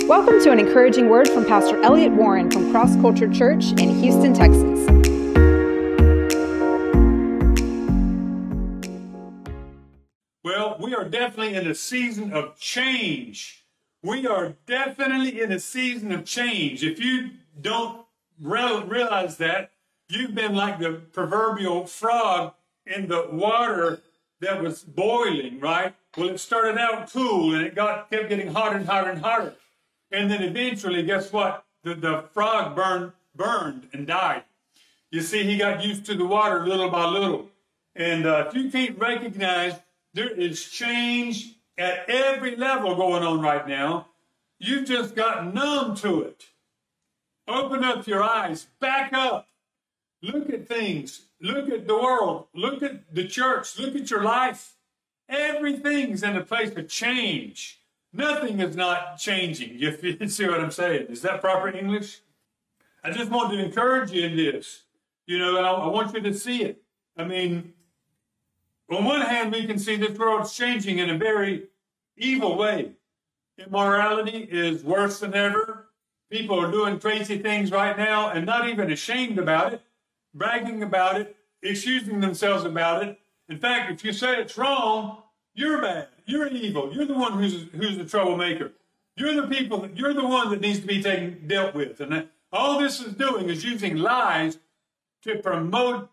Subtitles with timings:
[0.00, 4.32] Welcome to an encouraging word from Pastor Elliot Warren from Cross Culture Church in Houston,
[4.32, 4.86] Texas.
[10.42, 13.64] Well, we are definitely in a season of change.
[14.02, 16.82] We are definitely in a season of change.
[16.82, 17.30] If you
[17.60, 18.04] don't
[18.40, 19.70] re- realize that,
[20.08, 22.54] you've been like the proverbial frog
[22.86, 24.00] in the water
[24.40, 25.94] that was boiling, right?
[26.16, 29.54] Well, it started out cool and it got kept getting hotter and hotter and hotter.
[30.12, 31.64] And then eventually, guess what?
[31.82, 34.44] The, the frog burned, burned and died.
[35.10, 37.48] You see, he got used to the water little by little.
[37.96, 39.74] And uh, if you can't recognize
[40.14, 44.08] there is change at every level going on right now,
[44.58, 46.44] you've just got numb to it.
[47.48, 49.48] Open up your eyes, back up,
[50.22, 54.74] look at things, look at the world, look at the church, look at your life.
[55.28, 57.81] Everything's in a place of change.
[58.12, 61.06] Nothing is not changing, if you see what I'm saying.
[61.08, 62.20] Is that proper English?
[63.02, 64.82] I just want to encourage you in this.
[65.26, 66.82] You know, I, I want you to see it.
[67.16, 67.72] I mean,
[68.90, 71.68] on one hand, we can see this world's changing in a very
[72.16, 72.92] evil way.
[73.58, 75.88] Immorality is worse than ever.
[76.30, 79.82] People are doing crazy things right now and not even ashamed about it,
[80.34, 83.18] bragging about it, excusing themselves about it.
[83.48, 85.22] In fact, if you say it's wrong,
[85.54, 86.08] you're bad.
[86.26, 86.92] You're evil.
[86.92, 88.72] You're the one who's who's the troublemaker.
[89.16, 89.88] You're the people.
[89.94, 92.00] You're the one that needs to be taken dealt with.
[92.00, 94.58] And all this is doing is using lies
[95.22, 96.10] to promote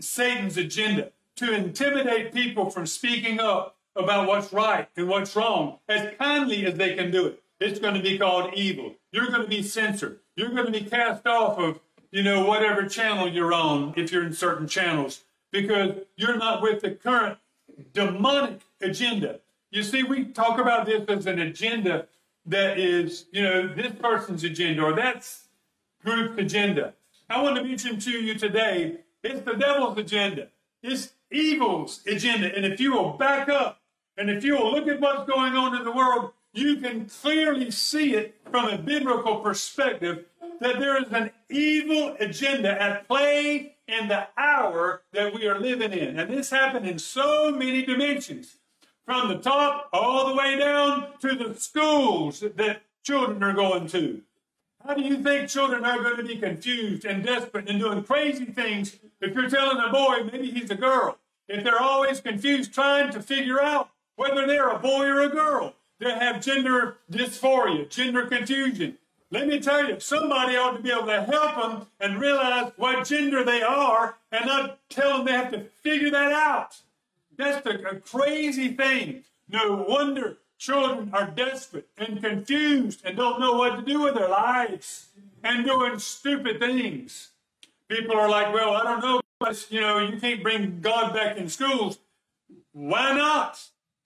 [0.00, 6.14] Satan's agenda, to intimidate people from speaking up about what's right and what's wrong as
[6.18, 7.42] kindly as they can do it.
[7.60, 8.94] It's going to be called evil.
[9.12, 10.18] You're going to be censored.
[10.36, 11.80] You're going to be cast off of,
[12.10, 16.80] you know, whatever channel you're on if you're in certain channels because you're not with
[16.80, 17.38] the current
[17.92, 19.40] demonic agenda.
[19.70, 22.06] You see, we talk about this as an agenda
[22.46, 25.48] that is, you know, this person's agenda or that's
[26.04, 26.94] group's agenda.
[27.30, 30.48] I want to mention to you today, it's the devil's agenda.
[30.82, 32.54] It's evil's agenda.
[32.54, 33.80] And if you will back up
[34.16, 37.70] and if you will look at what's going on in the world, you can clearly
[37.70, 40.26] see it from a biblical perspective
[40.60, 45.92] that there is an evil agenda at play in the hour that we are living
[45.92, 46.18] in.
[46.18, 48.56] And this happened in so many dimensions
[49.04, 54.22] from the top all the way down to the schools that children are going to.
[54.86, 58.46] How do you think children are going to be confused and desperate and doing crazy
[58.46, 61.18] things if you're telling a boy maybe he's a girl?
[61.48, 65.74] If they're always confused trying to figure out whether they're a boy or a girl,
[66.00, 68.98] they have gender dysphoria, gender confusion.
[69.32, 73.06] Let me tell you, somebody ought to be able to help them and realize what
[73.06, 76.76] gender they are and not tell them they have to figure that out.
[77.38, 79.24] That's a, crazy thing.
[79.48, 84.28] No wonder children are desperate and confused and don't know what to do with their
[84.28, 85.06] lives
[85.42, 87.30] and doing stupid things.
[87.88, 91.38] People are like, well, I don't know, but you know, you can't bring God back
[91.38, 91.98] in schools.
[92.72, 93.58] Why not?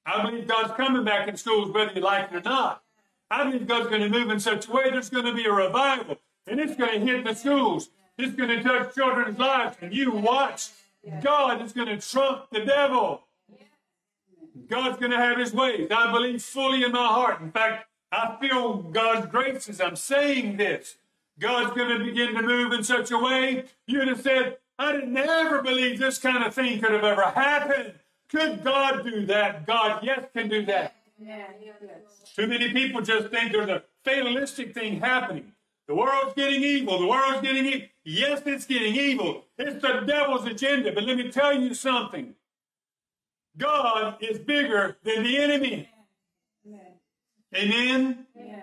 [0.06, 2.84] I believe God's coming back in schools whether you like it or not.
[3.30, 5.52] I believe God's going to move in such a way there's going to be a
[5.52, 7.90] revival and it's going to hit the schools.
[8.18, 10.68] It's going to touch children's lives and you watch.
[11.22, 13.22] God is going to trump the devil.
[14.68, 15.88] God's going to have his ways.
[15.90, 17.40] I believe fully in my heart.
[17.40, 20.96] In fact, I feel God's grace as I'm saying this.
[21.38, 25.16] God's going to begin to move in such a way you'd have said, I didn't
[25.16, 27.94] ever believe this kind of thing could have ever happened.
[28.28, 29.66] Could God do that?
[29.66, 30.95] God, yes, can do that.
[31.18, 31.46] Yeah,
[32.34, 35.52] Too many people just think there's a fatalistic thing happening.
[35.88, 36.98] The world's getting evil.
[36.98, 37.88] The world's getting evil.
[38.04, 39.44] Yes, it's getting evil.
[39.56, 40.92] It's the devil's agenda.
[40.92, 42.34] But let me tell you something.
[43.56, 45.88] God is bigger than the enemy.
[46.66, 46.80] Amen.
[47.54, 48.26] Amen?
[48.36, 48.62] Amen.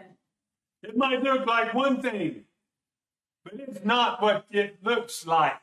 [0.83, 2.43] It might look like one thing,
[3.43, 5.61] but it's not what it looks like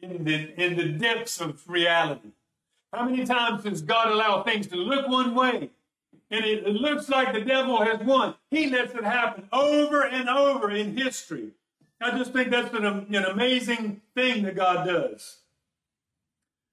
[0.00, 2.32] in the, in the depths of reality.
[2.92, 5.70] How many times does God allow things to look one way
[6.32, 8.34] and it looks like the devil has won?
[8.50, 11.50] He lets it happen over and over in history.
[12.00, 15.40] I just think that's an, an amazing thing that God does.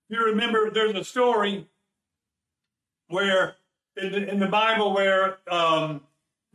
[0.07, 1.67] You remember there's a story
[3.09, 3.57] where
[3.97, 6.01] in the, in the Bible where um,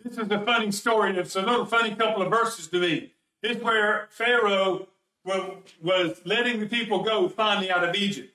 [0.03, 1.17] this is a funny story.
[1.17, 3.13] It's a little funny couple of verses to me.
[3.43, 4.89] It's where Pharaoh
[5.25, 8.35] was, was letting the people go finally out of Egypt.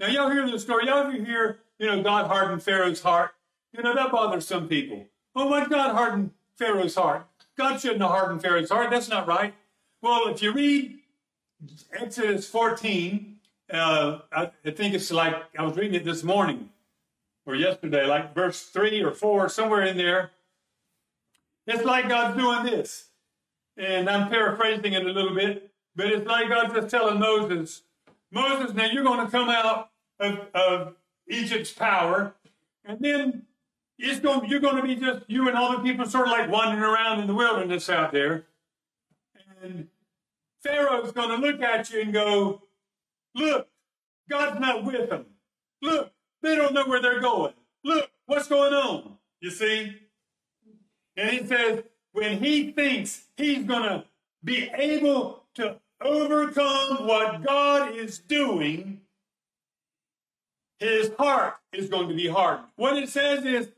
[0.00, 0.86] Now, y'all hear the story.
[0.86, 3.32] Y'all ever hear, you know, God hardened Pharaoh's heart?
[3.72, 5.06] You know, that bothers some people.
[5.34, 7.26] Well, why God hardened Pharaoh's heart?
[7.56, 8.90] God shouldn't have hardened Pharaoh's heart.
[8.90, 9.54] That's not right.
[10.00, 10.98] Well, if you read
[11.92, 13.36] Exodus 14,
[13.72, 16.70] uh, I, I think it's like, I was reading it this morning
[17.44, 20.30] or yesterday, like verse 3 or 4, somewhere in there.
[21.66, 23.08] It's like God's doing this.
[23.76, 27.82] And I'm paraphrasing it a little bit, but it's like God just telling Moses,
[28.30, 30.94] Moses, now you're going to come out of, of
[31.28, 32.34] Egypt's power,
[32.84, 33.42] and then
[33.98, 36.50] it's going, you're going to be just you and all the people sort of like
[36.50, 38.46] wandering around in the wilderness out there.
[39.62, 39.88] And
[40.62, 42.62] Pharaoh's going to look at you and go,
[43.34, 43.68] Look,
[44.28, 45.26] God's not with them.
[45.82, 46.12] Look,
[46.42, 47.52] they don't know where they're going.
[47.84, 49.16] Look, what's going on?
[49.40, 49.96] You see?
[51.16, 54.04] And he says, when he thinks he's going to
[54.42, 59.00] be able to overcome what God is doing,
[60.78, 62.68] his heart is going to be hardened.
[62.76, 63.68] What it says is,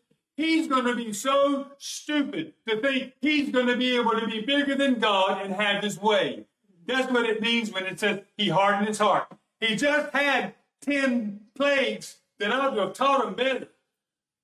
[0.41, 4.41] he's going to be so stupid to think he's going to be able to be
[4.41, 6.47] bigger than God and have his way.
[6.87, 9.29] That's what it means when it says he hardened his heart.
[9.61, 13.69] He just had 10 plagues that ought to have taught him better.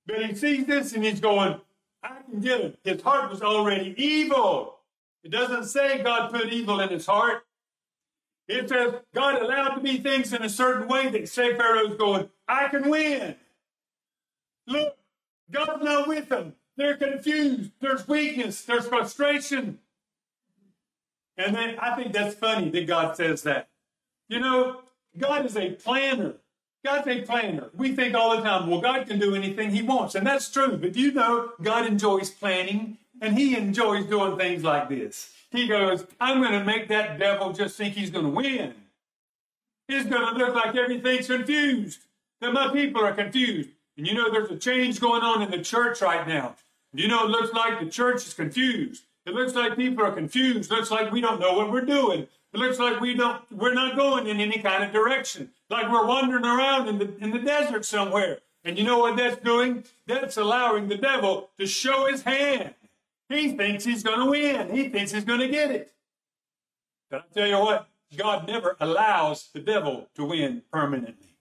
[0.05, 1.59] But he sees this and he's going,
[2.03, 2.77] I can get him.
[2.83, 4.75] His heart was already evil.
[5.23, 7.43] It doesn't say God put evil in his heart.
[8.47, 12.29] It says God allowed to be things in a certain way that say Pharaoh's going,
[12.47, 13.35] I can win.
[14.67, 14.95] Look,
[15.51, 16.53] God's not with them.
[16.75, 17.71] They're confused.
[17.81, 18.63] There's weakness.
[18.63, 19.79] There's frustration.
[21.37, 23.69] And then I think that's funny that God says that.
[24.27, 24.81] You know,
[25.17, 26.33] God is a planner.
[26.83, 27.69] God's a planner.
[27.75, 30.15] We think all the time, well, God can do anything he wants.
[30.15, 30.77] And that's true.
[30.77, 35.31] But you know, God enjoys planning and he enjoys doing things like this.
[35.51, 38.73] He goes, I'm going to make that devil just think he's going to win.
[39.89, 42.01] It's going to look like everything's confused,
[42.41, 43.69] that my people are confused.
[43.97, 46.55] And you know, there's a change going on in the church right now.
[46.93, 49.03] You know, it looks like the church is confused.
[49.25, 50.71] It looks like people are confused.
[50.71, 52.27] It looks like we don't know what we're doing.
[52.53, 55.51] It looks like we don't, we're not going in any kind of direction.
[55.69, 58.39] Like we're wandering around in the, in the desert somewhere.
[58.63, 59.83] And you know what that's doing?
[60.05, 62.73] That's allowing the devil to show his hand.
[63.29, 64.73] He thinks he's going to win.
[64.73, 65.93] He thinks he's going to get it.
[67.09, 71.35] But I tell you what, God never allows the devil to win permanently.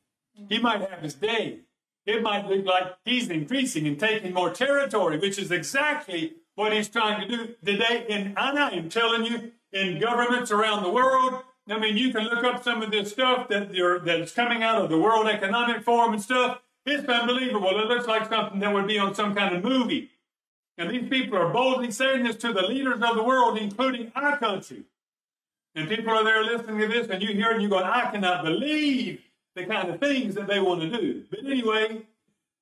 [0.48, 1.60] He might have his day.
[2.06, 6.88] It might look like he's increasing and taking more territory, which is exactly what he's
[6.88, 8.06] trying to do today.
[8.08, 11.42] And I am telling you, in governments around the world.
[11.68, 13.72] I mean, you can look up some of this stuff that
[14.04, 16.60] that's coming out of the World Economic Forum and stuff.
[16.84, 17.78] It's unbelievable.
[17.80, 20.10] It looks like something that would be on some kind of movie.
[20.78, 24.38] And these people are boldly saying this to the leaders of the world, including our
[24.38, 24.84] country.
[25.74, 28.10] And people are there listening to this, and you hear it, and you're going, I
[28.10, 29.20] cannot believe
[29.56, 31.24] the kind of things that they want to do.
[31.28, 32.02] But anyway,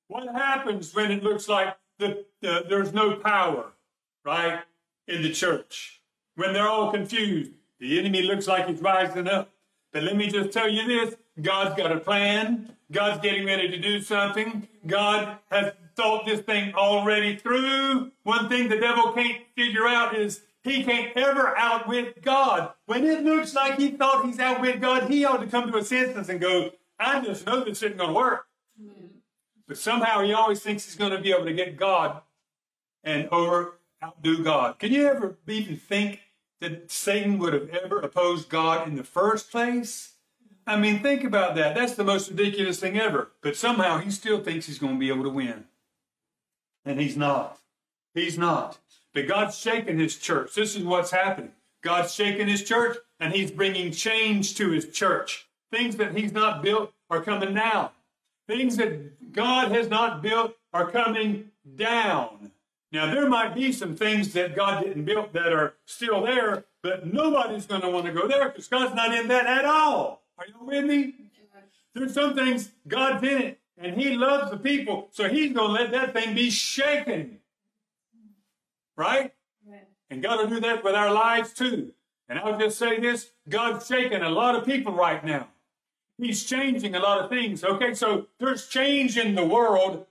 [0.07, 3.73] what happens when it looks like the, the, there's no power,
[4.25, 4.61] right,
[5.07, 6.01] in the church?
[6.35, 7.51] when they're all confused.
[7.79, 9.49] The enemy looks like he's rising up.
[9.91, 12.75] But let me just tell you this God's got a plan.
[12.91, 14.67] God's getting ready to do something.
[14.85, 18.11] God has thought this thing already through.
[18.23, 22.71] One thing the devil can't figure out is he can't ever outwit God.
[22.85, 25.83] When it looks like he thought he's outwit God, he ought to come to a
[25.83, 28.45] sense and go, I just know this isn't going to work.
[29.67, 32.21] But somehow he always thinks he's going to be able to get God
[33.03, 34.79] and over outdo God.
[34.79, 36.19] Can you ever even think
[36.61, 40.13] that Satan would have ever opposed God in the first place?
[40.67, 41.75] I mean, think about that.
[41.75, 43.31] That's the most ridiculous thing ever.
[43.41, 45.65] But somehow he still thinks he's going to be able to win.
[46.83, 47.59] And he's not.
[48.13, 48.79] He's not.
[49.13, 50.53] But God's shaking his church.
[50.55, 51.51] This is what's happening.
[51.81, 55.44] God's shaking his church and he's bringing change to his church.
[55.71, 57.89] Things that he's not built are coming down.
[58.47, 62.51] Things that God has not built are coming down.
[62.91, 67.11] Now, there might be some things that God didn't build that are still there, but
[67.11, 70.21] nobody's going to want to go there because God's not in that at all.
[70.37, 71.13] Are you with me?
[71.93, 75.83] There's some things God's in it, and He loves the people, so He's going to
[75.83, 77.39] let that thing be shaken.
[78.95, 79.33] Right?
[80.09, 81.91] And God will do that with our lives too.
[82.29, 85.47] And I'll just say this God's shaking a lot of people right now.
[86.17, 87.63] He's changing a lot of things.
[87.63, 90.05] Okay, so there's change in the world,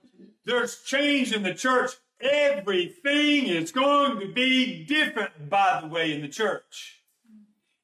[0.45, 6.21] there's change in the church, Everything is going to be different, by the way, in
[6.21, 7.01] the church.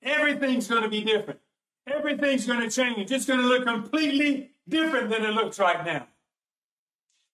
[0.02, 1.40] Everything's going to be different.
[1.86, 3.12] Everything's going to change.
[3.12, 6.08] It's going to look completely different than it looks right now.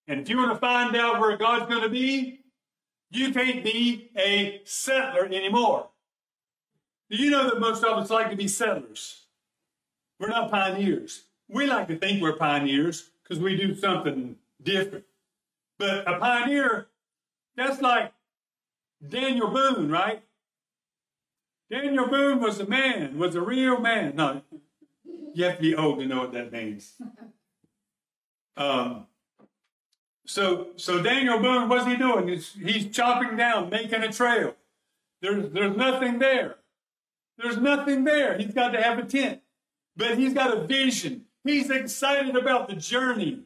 [0.07, 2.39] And if you want to find out where God's going to be,
[3.11, 5.89] you can't be a settler anymore.
[7.09, 9.26] Do you know that most of us like to be settlers?
[10.19, 11.23] We're not pioneers.
[11.47, 15.05] We like to think we're pioneers because we do something different.
[15.77, 16.87] But a pioneer,
[17.55, 18.13] that's like
[19.07, 20.23] Daniel Boone, right?
[21.69, 24.15] Daniel Boone was a man, was a real man.
[24.15, 24.41] No,
[25.33, 26.93] you have to be old to know what that means.
[28.55, 29.05] Um,
[30.25, 32.27] So, so Daniel Boone, what's he doing?
[32.27, 34.55] He's, he's chopping down, making a trail.
[35.21, 36.57] There's, there's nothing there.
[37.37, 38.37] There's nothing there.
[38.37, 39.41] He's got to have a tent,
[39.97, 41.25] but he's got a vision.
[41.43, 43.43] He's excited about the journey.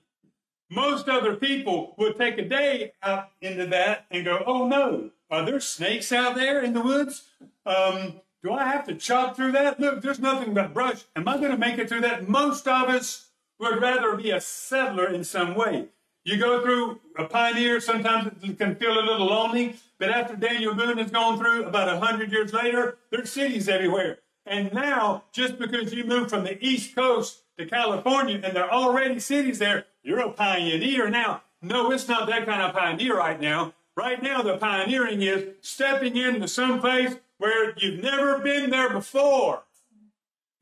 [0.69, 5.45] Most other people would take a day out into that and go, oh no, are
[5.45, 7.23] there snakes out there in the woods?
[7.65, 9.79] Um, do I have to chop through that?
[9.79, 11.03] Look, there's nothing but brush.
[11.15, 12.27] Am I going to make it through that?
[12.27, 13.27] Most of us
[13.59, 15.89] would rather be a settler in some way.
[16.23, 20.73] You go through a pioneer, sometimes it can feel a little lonely, but after Daniel
[20.73, 24.19] Boone has gone through, about a hundred years later, there's cities everywhere.
[24.45, 28.71] And now, just because you move from the East Coast to California and there are
[28.71, 31.43] already cities there, you're a pioneer now.
[31.61, 33.73] No, it's not that kind of pioneer right now.
[33.95, 39.63] Right now, the pioneering is stepping into some place where you've never been there before.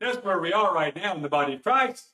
[0.00, 2.08] That's where we are right now in the body of Christ.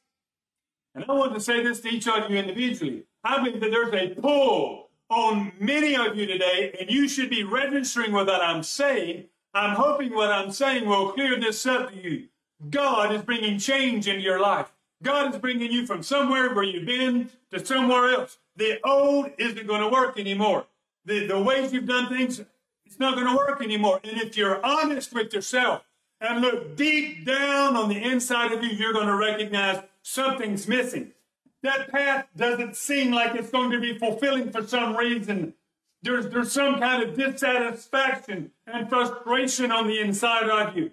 [0.94, 3.04] And I want to say this to each of you individually.
[3.24, 7.44] I believe that there's a pull on many of you today, and you should be
[7.44, 9.26] registering with what I'm saying.
[9.56, 12.28] I'm hoping what I'm saying will clear this up to you.
[12.68, 14.70] God is bringing change into your life.
[15.02, 18.36] God is bringing you from somewhere where you've been to somewhere else.
[18.56, 20.66] The old isn't going to work anymore.
[21.06, 22.38] The, the ways you've done things,
[22.84, 23.98] it's not going to work anymore.
[24.04, 25.84] And if you're honest with yourself
[26.20, 31.12] and look deep down on the inside of you, you're going to recognize something's missing.
[31.62, 35.54] That path doesn't seem like it's going to be fulfilling for some reason.
[36.02, 40.92] There's, there's some kind of dissatisfaction and frustration on the inside of you.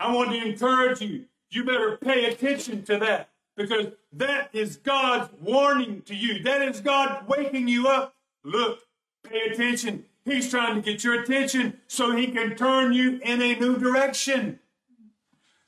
[0.00, 1.24] I want to encourage you.
[1.50, 6.42] You better pay attention to that because that is God's warning to you.
[6.42, 8.14] That is God waking you up.
[8.44, 8.80] Look,
[9.28, 10.04] pay attention.
[10.24, 14.60] He's trying to get your attention so he can turn you in a new direction.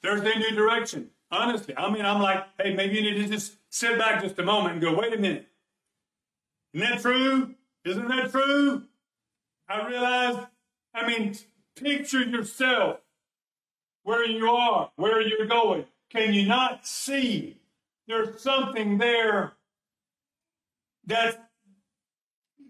[0.02, 1.10] There's a new direction.
[1.30, 4.42] Honestly, I mean, I'm like, hey, maybe you need to just sit back just a
[4.42, 5.46] moment and go, wait a minute.
[6.74, 7.54] Isn't that true?
[7.84, 8.84] Isn't that true?
[9.68, 10.46] I realize,
[10.94, 11.34] I mean,
[11.76, 13.00] picture yourself
[14.02, 15.84] where you are, where you're going.
[16.10, 17.60] Can you not see
[18.08, 19.52] there's something there
[21.06, 21.50] that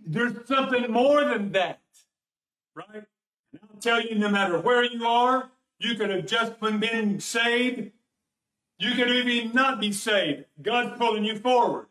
[0.07, 1.81] there's something more than that,
[2.75, 3.05] right?
[3.53, 7.93] And I'll tell you, no matter where you are, you could have just been saved.
[8.79, 10.45] You could even not be saved.
[10.61, 11.87] God's pulling you forward.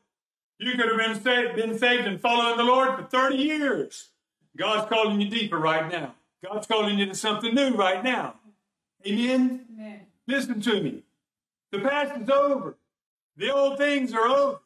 [0.59, 4.09] You could have been saved, been saved and following the Lord for 30 years.
[4.57, 6.15] God's calling you deeper right now.
[6.43, 8.35] God's calling you to something new right now.
[9.07, 9.65] Amen?
[9.73, 10.01] Amen.
[10.27, 11.03] Listen to me.
[11.71, 12.75] The past is over.
[13.37, 14.59] The old things are over.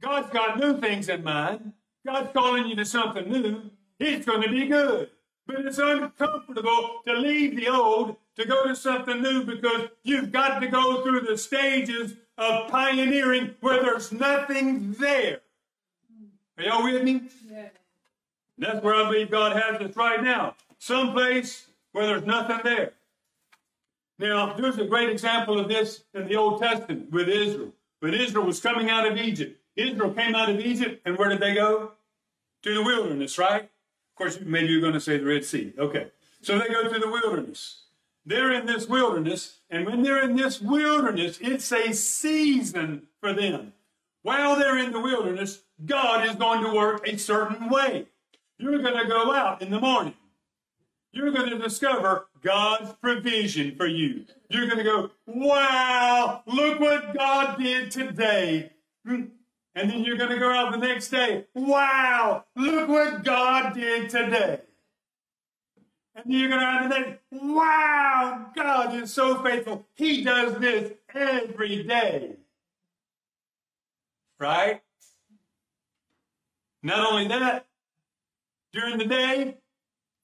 [0.00, 1.72] God's got new things in mind.
[2.06, 3.62] God's calling you to something new.
[3.98, 5.10] It's going to be good.
[5.46, 10.60] But it's uncomfortable to leave the old to go to something new because you've got
[10.60, 15.40] to go through the stages of pioneering where there's nothing there.
[16.58, 17.22] Are y'all with me?
[17.50, 17.68] Yeah.
[18.58, 20.54] That's where I believe God has us right now.
[20.78, 22.92] Someplace where there's nothing there.
[24.18, 27.72] Now, there's a great example of this in the Old Testament with Israel.
[28.00, 31.40] When Israel was coming out of Egypt, Israel came out of Egypt, and where did
[31.40, 31.92] they go?
[32.62, 33.62] To the wilderness, right?
[33.62, 35.72] Of course, maybe you're going to say the Red Sea.
[35.78, 36.08] Okay.
[36.42, 37.82] So they go to the wilderness.
[38.24, 43.72] They're in this wilderness, and when they're in this wilderness, it's a season for them.
[44.22, 48.06] While they're in the wilderness, God is going to work a certain way.
[48.58, 50.14] You're going to go out in the morning.
[51.10, 54.24] You're going to discover God's provision for you.
[54.48, 58.70] You're going to go, wow, look what God did today.
[59.04, 59.30] And
[59.74, 61.46] then you're going to go out the next day.
[61.54, 64.60] Wow, look what God did today.
[66.14, 69.86] And you're going to have to next, wow, God is so faithful.
[69.94, 72.36] He does this every day.
[74.38, 74.82] Right?
[76.82, 77.66] Not only that,
[78.72, 79.56] during the day,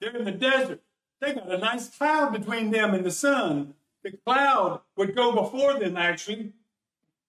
[0.00, 0.80] they're in the desert.
[1.20, 3.74] They got a nice cloud between them and the sun.
[4.02, 6.52] The cloud would go before them, actually,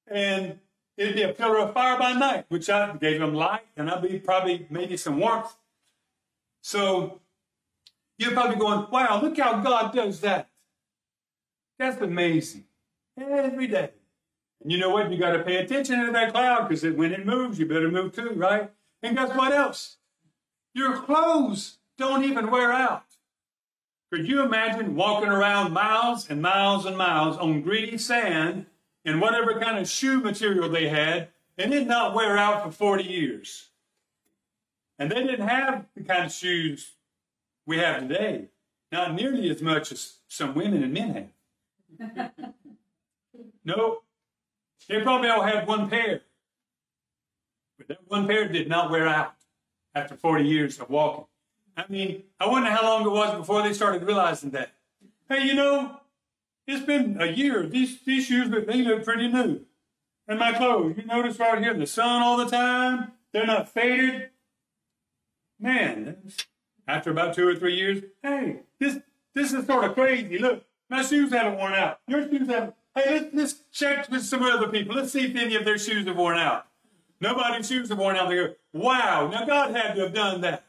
[0.08, 0.60] and
[1.00, 4.02] It'd be a pillar of fire by night, which I gave them light, and I'd
[4.02, 5.56] be probably maybe some warmth.
[6.62, 7.22] So
[8.20, 10.50] you're probably going, wow, look how God does that.
[11.80, 12.66] That's amazing.
[13.18, 13.92] Every day.
[14.62, 15.10] And you know what?
[15.10, 18.14] You got to pay attention to that cloud because when it moves, you better move
[18.14, 18.72] too, right?
[19.02, 19.98] And guess what else?
[20.74, 23.06] Your clothes don't even wear out.
[24.12, 28.66] Could you imagine walking around miles and miles and miles on gritty sand
[29.06, 33.04] and whatever kind of shoe material they had, and it not wear out for 40
[33.04, 33.70] years.
[34.98, 36.92] And they didn't have the kind of shoes
[37.70, 38.46] we have today,
[38.92, 41.30] not nearly as much as some women and men
[42.00, 42.32] have.
[43.64, 44.00] no,
[44.88, 46.22] they probably all had one pair,
[47.78, 49.36] but that one pair did not wear out.
[49.94, 51.26] after 40 years of walking.
[51.78, 54.72] I mean, I wonder how long it was before they started realizing that.
[55.30, 56.00] Hey, you know,
[56.66, 57.68] it's been a year.
[57.68, 59.62] These, these shoes, but they look pretty new.
[60.28, 63.12] And my clothes, you notice right here in the sun all the time?
[63.32, 64.30] They're not faded.
[65.60, 66.18] Man,
[66.90, 68.98] after about two or three years, hey, this
[69.36, 70.40] this is sort of crazy.
[70.40, 72.00] Look, my shoes haven't worn out.
[72.08, 72.74] Your shoes haven't.
[72.96, 74.96] Hey, let's, let's check with some other people.
[74.96, 76.66] Let's see if any of their shoes have worn out.
[77.22, 78.30] Nobody's shoes have worn out.
[78.30, 80.64] They go, wow, now God had to have done that.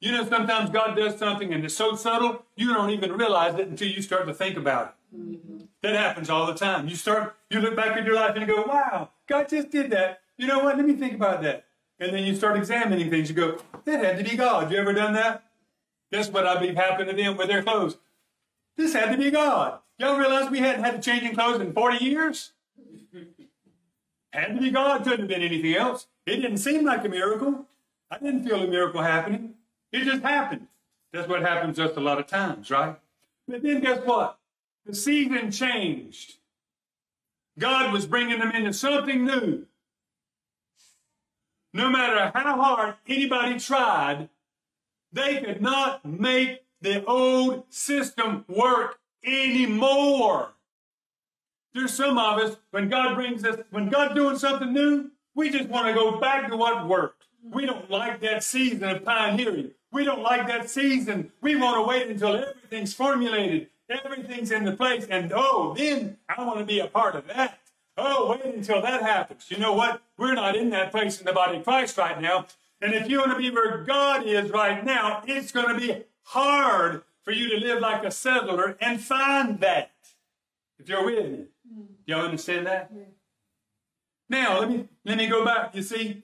[0.00, 3.68] You know, sometimes God does something and it's so subtle, you don't even realize it
[3.68, 5.16] until you start to think about it.
[5.18, 5.64] Mm-hmm.
[5.82, 6.88] That happens all the time.
[6.88, 9.90] You start, you look back at your life and you go, wow, God just did
[9.90, 10.20] that.
[10.38, 10.78] You know what?
[10.78, 11.66] Let me think about that.
[11.98, 13.28] And then you start examining things.
[13.28, 14.72] You go, that had to be God.
[14.72, 15.44] You ever done that?
[16.10, 17.96] That's what I believe happened to them with their clothes.
[18.76, 19.78] This had to be God.
[19.98, 22.52] Y'all realize we hadn't had to change in clothes in 40 years?
[24.32, 25.04] had to be God.
[25.04, 26.06] Couldn't have been anything else.
[26.26, 27.66] It didn't seem like a miracle.
[28.10, 29.54] I didn't feel a miracle happening.
[29.92, 30.68] It just happened.
[31.12, 32.96] That's what happens just a lot of times, right?
[33.46, 34.38] But then guess what?
[34.86, 36.34] The season changed.
[37.58, 39.66] God was bringing them into something new.
[41.72, 44.28] No matter how hard anybody tried,
[45.12, 50.50] they could not make the old system work anymore.
[51.74, 55.68] There's some of us, when God brings us, when God's doing something new, we just
[55.68, 57.24] want to go back to what worked.
[57.42, 59.70] We don't like that season of pioneering.
[59.92, 61.32] We don't like that season.
[61.40, 66.44] We want to wait until everything's formulated, everything's in the place, and oh, then I
[66.44, 67.58] want to be a part of that.
[67.96, 69.46] Oh, wait until that happens.
[69.50, 70.00] You know what?
[70.16, 72.46] We're not in that place in the body of Christ right now.
[72.80, 76.04] And if you want to be where God is right now, it's going to be
[76.22, 79.92] hard for you to live like a settler and find that.
[80.78, 81.44] If you're with me.
[81.68, 82.90] Do y'all understand that?
[82.94, 83.02] Yeah.
[84.30, 85.74] Now, let me, let me go back.
[85.74, 86.22] You see,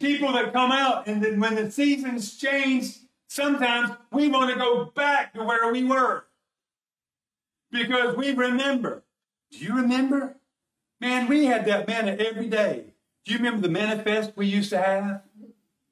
[0.00, 2.96] people that come out and then when the seasons change,
[3.28, 6.24] sometimes we want to go back to where we were.
[7.70, 9.04] Because we remember.
[9.50, 10.36] Do you remember?
[11.00, 12.94] Man, we had that manna every day.
[13.24, 15.22] Do you remember the manifest we used to have?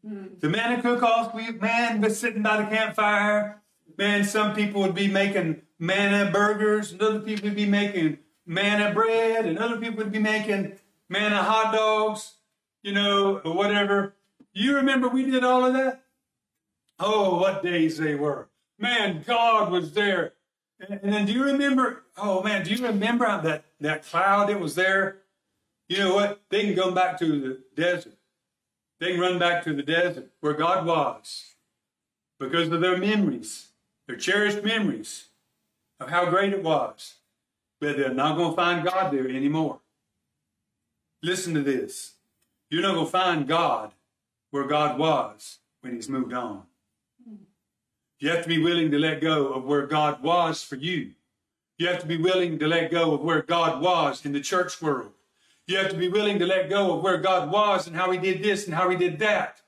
[0.06, 0.40] Mm.
[0.40, 3.62] The manna cook-offs, we man was sitting by the campfire.
[3.98, 8.94] Man, some people would be making manna burgers, and other people would be making manna
[8.94, 12.34] bread, and other people would be making manna hot dogs,
[12.82, 14.14] you know, or whatever.
[14.52, 16.02] You remember we did all of that?
[16.98, 18.48] Oh, what days they were.
[18.78, 20.34] Man, God was there.
[20.80, 24.60] And, and then do you remember, oh man, do you remember that, that cloud that
[24.60, 25.18] was there?
[25.88, 26.40] You know what?
[26.48, 28.14] They can come back to the desert.
[29.00, 31.54] They run back to the desert where God was
[32.38, 33.68] because of their memories,
[34.06, 35.28] their cherished memories
[35.98, 37.14] of how great it was.
[37.80, 39.80] But they're not going to find God there anymore.
[41.22, 42.12] Listen to this.
[42.68, 43.92] You're not going to find God
[44.50, 46.64] where God was when He's moved on.
[48.18, 51.12] You have to be willing to let go of where God was for you.
[51.78, 54.82] You have to be willing to let go of where God was in the church
[54.82, 55.12] world.
[55.70, 58.18] You have to be willing to let go of where God was and how he
[58.18, 59.60] did this and how he did that.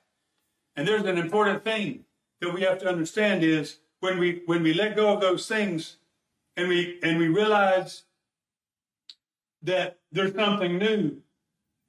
[0.74, 2.06] And there's an important thing
[2.40, 5.98] that we have to understand is when we when we let go of those things
[6.56, 8.02] and we and we realize
[9.62, 11.18] that there's something new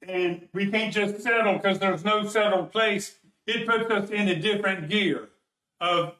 [0.06, 3.16] and we can't just settle because there's no settled place,
[3.48, 5.28] it puts us in a different gear
[5.80, 6.14] of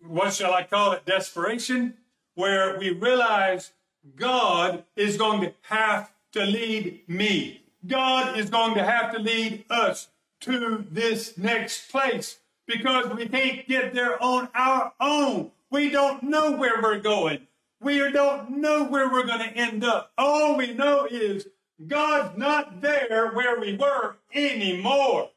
[0.00, 1.94] what shall I call it, desperation,
[2.36, 3.72] where we realize
[4.14, 7.62] God is going to have to lead me.
[7.86, 10.08] God is going to have to lead us
[10.40, 15.50] to this next place because we can't get there on our own.
[15.70, 17.46] We don't know where we're going.
[17.80, 20.12] We don't know where we're going to end up.
[20.18, 21.46] All we know is
[21.86, 25.30] God's not there where we were anymore.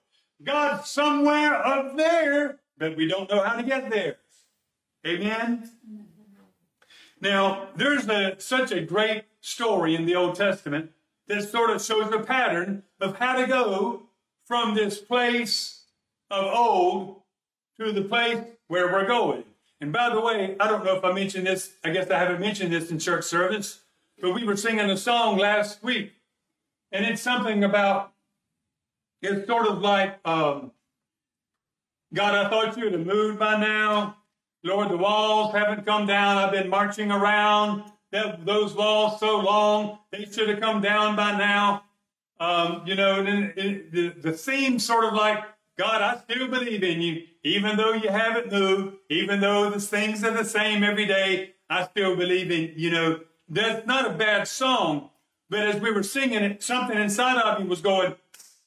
[0.43, 4.17] God's somewhere up there, but we don't know how to get there.
[5.05, 5.69] Amen?
[7.21, 10.91] Now, there's a, such a great story in the Old Testament
[11.27, 14.03] that sort of shows a pattern of how to go
[14.45, 15.83] from this place
[16.31, 17.21] of old
[17.79, 19.43] to the place where we're going.
[19.81, 22.41] And by the way, I don't know if I mentioned this, I guess I haven't
[22.41, 23.81] mentioned this in church service,
[24.21, 26.11] but we were singing a song last week,
[26.91, 28.11] and it's something about,
[29.21, 30.71] it's sort of like, um,
[32.13, 34.17] God, I thought you would have moved by now.
[34.63, 36.37] Lord, the walls haven't come down.
[36.37, 39.99] I've been marching around that, those walls so long.
[40.11, 41.83] They should have come down by now.
[42.39, 45.43] Um, you know, and it, the, the theme sort of like,
[45.77, 50.23] God, I still believe in you, even though you haven't moved, even though the things
[50.23, 51.53] are the same every day.
[51.69, 55.09] I still believe in, you know, that's not a bad song.
[55.49, 58.15] But as we were singing it, something inside of me was going,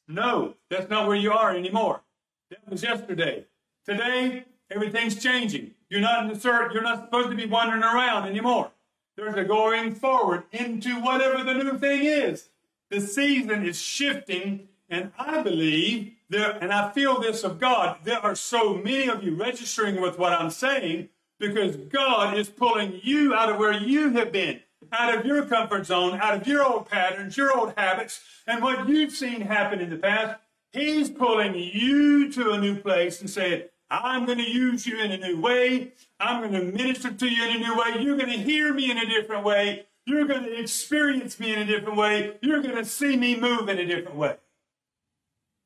[0.09, 2.03] no, that's not where you are anymore.
[2.51, 3.47] That was yesterday.
[3.87, 5.73] Today, everything's changing.
[5.89, 8.71] You're not in the cert, you're not supposed to be wandering around anymore.
[9.17, 12.49] There's a going forward into whatever the new thing is.
[12.91, 18.21] The season is shifting, and I believe there, and I feel this of God, there
[18.21, 23.35] are so many of you registering with what I'm saying because God is pulling you
[23.35, 24.61] out of where you have been,
[24.93, 28.89] out of your comfort zone, out of your old patterns, your old habits, and what
[28.89, 30.39] you've seen happen in the past.
[30.73, 35.13] He's pulling you to a new place and saying, I'm going to use you in
[35.13, 35.93] a new way.
[36.19, 38.03] I'm going to minister to you in a new way.
[38.03, 39.85] You're going to hear me in a different way.
[40.07, 42.39] You're going to experience me in a different way.
[42.41, 44.37] You're going to see me move in a different way.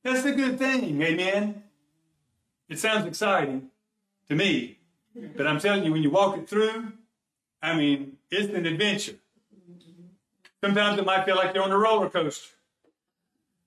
[0.03, 1.01] That's a good thing.
[1.01, 1.63] Amen.
[2.69, 3.69] It sounds exciting
[4.29, 4.79] to me,
[5.37, 6.93] but I'm telling you, when you walk it through,
[7.63, 9.15] I mean, it's an adventure.
[10.61, 12.56] Sometimes it might feel like you're on a roller coaster.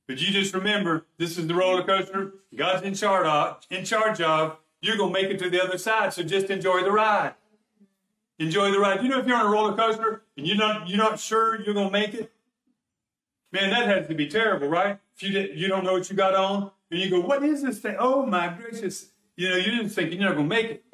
[0.09, 3.59] But you just remember, this is the roller coaster God's in charge of.
[3.69, 4.57] In charge of.
[4.81, 7.35] You're going to make it to the other side, so just enjoy the ride.
[8.39, 9.03] Enjoy the ride.
[9.03, 11.75] You know, if you're on a roller coaster and you're not you're not sure you're
[11.75, 12.31] going to make it,
[13.51, 14.97] man, that has to be terrible, right?
[15.15, 17.61] If you did, you don't know what you got on, and you go, "What is
[17.61, 19.09] this thing?" Oh my gracious!
[19.35, 20.85] You know, you didn't think you're not going to make it.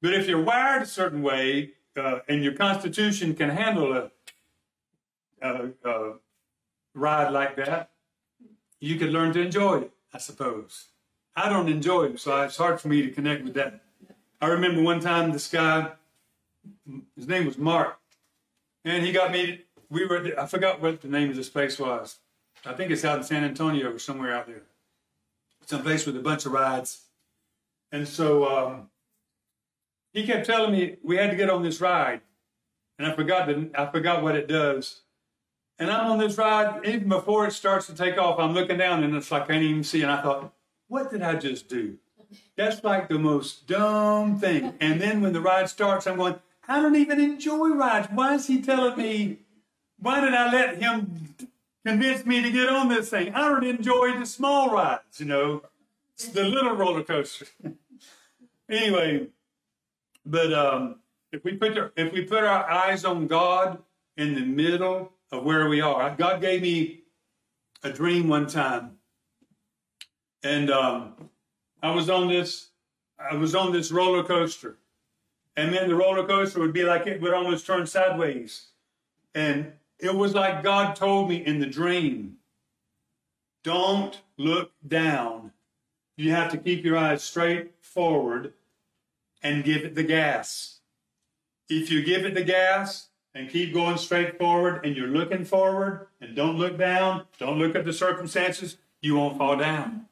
[0.00, 4.10] But if you're wired a certain way uh, and your constitution can handle a,
[5.42, 6.12] a, a
[6.94, 7.90] ride like that,
[8.80, 10.86] you could learn to enjoy it, I suppose.
[11.36, 13.82] I don't enjoy it, so it's hard for me to connect with that.
[14.40, 15.92] I remember one time this guy,
[17.14, 17.98] his name was Mark,
[18.84, 22.18] and he got me, we were, I forgot what the name of this place was.
[22.64, 24.62] I think it's out in San Antonio or somewhere out there.
[25.66, 27.02] Some place with a bunch of rides.
[27.92, 28.90] And so um,
[30.12, 32.20] he kept telling me we had to get on this ride.
[32.98, 35.00] And I forgot, the, I forgot what it does.
[35.80, 39.02] And I'm on this ride, even before it starts to take off, I'm looking down
[39.02, 40.02] and it's like I can't even see.
[40.02, 40.52] And I thought,
[40.88, 41.96] what did I just do?
[42.54, 44.74] That's like the most dumb thing.
[44.78, 46.38] And then when the ride starts, I'm going,
[46.68, 48.08] I don't even enjoy rides.
[48.12, 49.38] Why is he telling me?
[49.98, 51.34] Why did I let him
[51.86, 53.34] convince me to get on this thing?
[53.34, 55.62] I don't enjoy the small rides, you know,
[56.12, 57.46] it's the little roller coaster.
[58.70, 59.28] anyway,
[60.26, 60.96] but um,
[61.32, 63.82] if we put our, if we put our eyes on God
[64.18, 66.14] in the middle of where we are.
[66.16, 67.02] God gave me
[67.82, 68.98] a dream one time,
[70.42, 71.30] and um,
[71.82, 72.70] I was on this
[73.18, 74.78] I was on this roller coaster,
[75.56, 78.68] and then the roller coaster would be like it would almost turn sideways,
[79.34, 82.38] and it was like God told me in the dream,
[83.62, 85.52] "Don't look down.
[86.16, 88.54] You have to keep your eyes straight forward,
[89.42, 90.80] and give it the gas.
[91.68, 96.08] If you give it the gas." And keep going straight forward and you're looking forward
[96.20, 100.06] and don't look down, don't look at the circumstances, you won't fall down.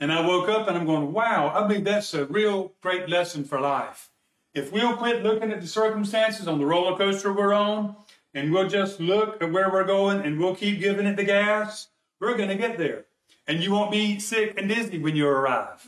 [0.00, 3.44] And I woke up and I'm going, wow, I think that's a real great lesson
[3.44, 4.10] for life.
[4.54, 7.96] If we'll quit looking at the circumstances on the roller coaster we're on
[8.34, 11.88] and we'll just look at where we're going and we'll keep giving it the gas,
[12.20, 13.04] we're going to get there.
[13.46, 15.86] And you won't be sick and dizzy when you arrive.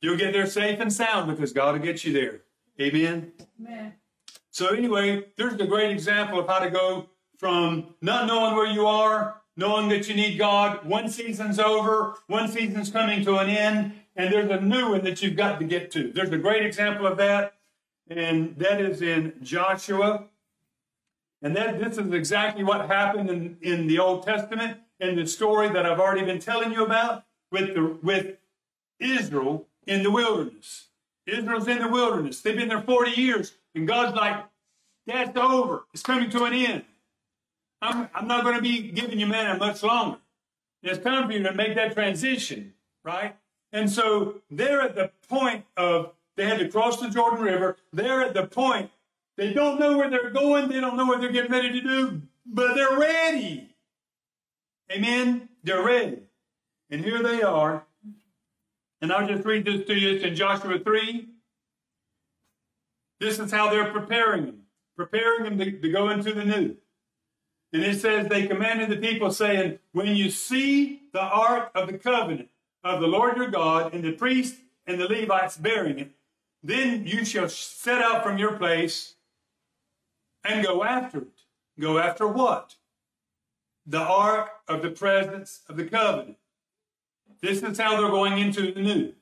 [0.00, 2.42] You'll get there safe and sound because God will get you there.
[2.80, 3.32] Amen.
[3.60, 3.94] Amen.
[4.58, 7.06] So anyway, there's a great example of how to go
[7.38, 10.84] from not knowing where you are, knowing that you need God.
[10.84, 15.22] One season's over, one season's coming to an end, and there's a new one that
[15.22, 16.10] you've got to get to.
[16.10, 17.54] There's a great example of that,
[18.10, 20.24] and that is in Joshua.
[21.40, 25.68] And that this is exactly what happened in, in the Old Testament in the story
[25.68, 28.38] that I've already been telling you about with the, with
[28.98, 30.88] Israel in the wilderness.
[31.26, 32.40] Israel's in the wilderness.
[32.40, 33.52] They've been there 40 years.
[33.74, 34.44] And God's like,
[35.06, 35.84] that's over.
[35.92, 36.84] It's coming to an end.
[37.80, 40.18] I'm, I'm not going to be giving you manna much longer.
[40.82, 43.36] It's time for you to make that transition, right?
[43.72, 47.76] And so they're at the point of they had to cross the Jordan River.
[47.92, 48.90] They're at the point
[49.38, 50.68] they don't know where they're going.
[50.68, 53.74] They don't know what they're getting ready to do, but they're ready.
[54.90, 55.48] Amen.
[55.62, 56.22] They're ready.
[56.90, 57.84] And here they are.
[59.00, 60.16] And I'll just read this to you.
[60.16, 61.28] It's in Joshua 3,
[63.20, 64.62] this is how they're preparing them,
[64.96, 66.76] preparing them to, to go into the new.
[67.72, 71.98] And it says, they commanded the people, saying, When you see the ark of the
[71.98, 72.48] covenant
[72.82, 76.12] of the Lord your God, and the priests and the Levites bearing it,
[76.62, 79.14] then you shall set out from your place
[80.44, 81.42] and go after it.
[81.78, 82.76] Go after what?
[83.86, 86.36] The ark of the presence of the covenant.
[87.40, 89.12] This is how they're going into the new.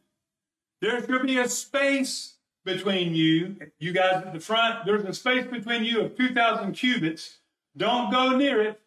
[0.80, 2.35] There should be a space
[2.66, 4.84] between you, you guys at the front.
[4.84, 7.38] There's a space between you of 2,000 cubits.
[7.76, 8.80] Don't go near it.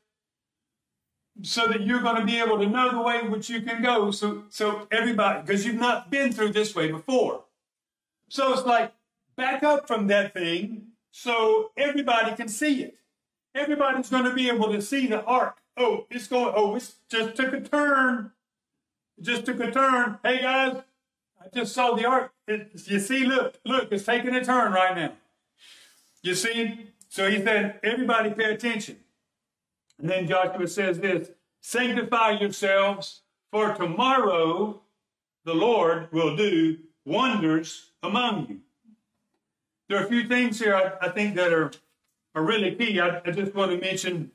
[1.43, 3.81] so that you're going to be able to know the way in which you can
[3.81, 4.11] go.
[4.11, 7.43] So, so everybody, because you've not been through this way before.
[8.29, 8.93] So it's like
[9.35, 12.97] back up from that thing so everybody can see it.
[13.55, 15.57] Everybody's going to be able to see the ark.
[15.77, 18.31] Oh, it's going, oh, it just took a turn.
[19.21, 20.19] Just took a turn.
[20.23, 20.81] Hey guys,
[21.41, 22.31] I just saw the ark.
[22.47, 25.13] You see, look, look, it's taking a turn right now.
[26.21, 26.91] You see?
[27.07, 28.97] So he said, everybody pay attention.
[29.99, 31.29] And then Joshua says this
[31.61, 33.21] Sanctify yourselves,
[33.51, 34.81] for tomorrow
[35.45, 38.59] the Lord will do wonders among you.
[39.87, 41.71] There are a few things here I, I think that are,
[42.35, 42.99] are really key.
[42.99, 44.31] I, I just want to mention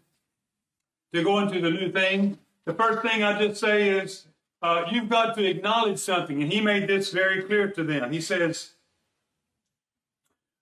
[1.12, 2.38] to go into the new thing.
[2.64, 4.26] The first thing I just say is
[4.64, 6.42] uh, you've got to acknowledge something.
[6.42, 8.10] And he made this very clear to them.
[8.12, 8.70] He says,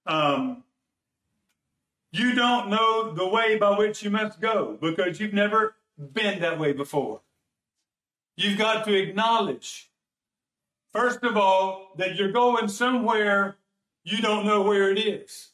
[0.06, 0.64] um,
[2.10, 5.76] you don't know the way by which you must go because you've never
[6.12, 7.20] been that way before.
[8.36, 9.88] You've got to acknowledge,
[10.92, 13.56] first of all, that you're going somewhere
[14.02, 15.50] you don't know where it is.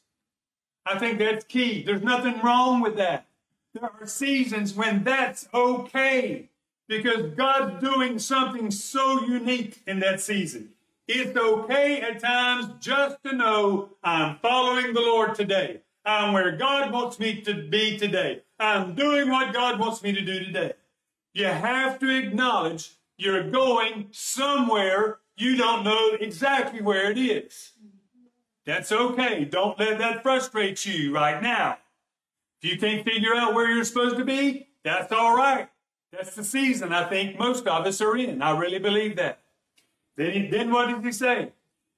[0.87, 1.83] I think that's key.
[1.83, 3.27] There's nothing wrong with that.
[3.75, 6.48] There are seasons when that's okay
[6.89, 10.71] because God's doing something so unique in that season.
[11.07, 15.81] It's okay at times just to know I'm following the Lord today.
[16.03, 18.41] I'm where God wants me to be today.
[18.59, 20.73] I'm doing what God wants me to do today.
[21.33, 27.73] You have to acknowledge you're going somewhere you don't know exactly where it is.
[28.65, 29.45] That's okay.
[29.45, 31.77] Don't let that frustrate you right now.
[32.61, 35.69] If you can't figure out where you're supposed to be, that's all right.
[36.11, 38.41] That's the season I think most of us are in.
[38.41, 39.39] I really believe that.
[40.17, 41.51] Then, he, then what did he say?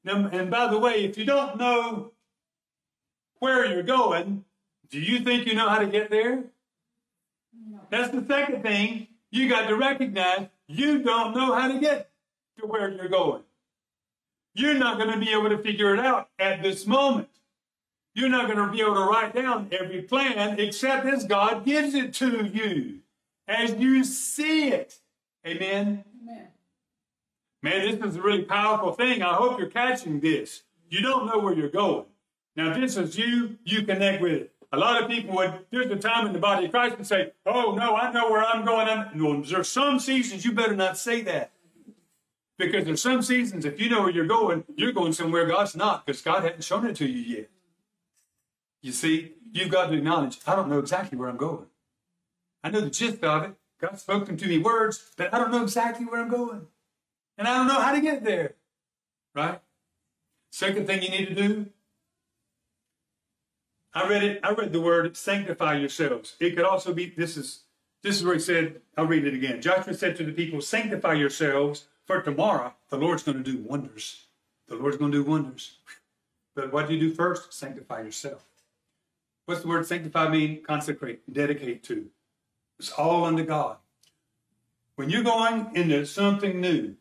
[0.03, 2.11] Now, and by the way, if you don't know
[3.39, 4.45] where you're going,
[4.89, 6.43] do you think you know how to get there?
[7.69, 7.79] No.
[7.89, 9.07] That's the second thing.
[9.31, 12.09] You got to recognize you don't know how to get
[12.59, 13.43] to where you're going.
[14.53, 17.29] You're not going to be able to figure it out at this moment.
[18.13, 21.93] You're not going to be able to write down every plan except as God gives
[21.93, 22.99] it to you,
[23.51, 24.99] as you see it.
[25.45, 26.03] Amen.
[26.21, 26.47] Amen.
[27.61, 29.21] Man, this is a really powerful thing.
[29.21, 30.63] I hope you're catching this.
[30.89, 32.05] You don't know where you're going.
[32.55, 34.51] Now, this is you, you connect with it.
[34.73, 37.33] A lot of people would, there's a time in the body of Christ and say,
[37.45, 38.87] Oh, no, I know where I'm going.
[38.87, 41.51] I'm, no, there's some seasons you better not say that.
[42.57, 46.05] Because there's some seasons, if you know where you're going, you're going somewhere God's not,
[46.05, 47.49] because God hasn't shown it to you yet.
[48.81, 51.65] You see, you've got to acknowledge, I don't know exactly where I'm going.
[52.63, 53.53] I know the gist of it.
[53.79, 56.67] God's spoken to me words, but I don't know exactly where I'm going.
[57.37, 58.53] And I don't know how to get there.
[59.33, 59.59] Right?
[60.51, 61.65] Second thing you need to do.
[63.93, 66.35] I read it, I read the word sanctify yourselves.
[66.39, 67.63] It could also be this is
[68.03, 69.61] this is where he said, I'll read it again.
[69.61, 74.25] Joshua said to the people, Sanctify yourselves, for tomorrow the Lord's going to do wonders.
[74.67, 75.77] The Lord's going to do wonders.
[76.55, 77.53] But what do you do first?
[77.53, 78.43] Sanctify yourself.
[79.45, 80.63] What's the word sanctify mean?
[80.63, 82.07] Consecrate, dedicate to.
[82.81, 83.77] It's all unto God.
[84.95, 86.95] When you're going into something new,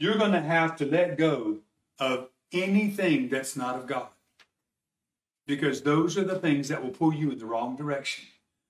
[0.00, 1.58] you're going to have to let go
[2.00, 4.08] of anything that's not of God.
[5.46, 8.24] Because those are the things that will pull you in the wrong direction.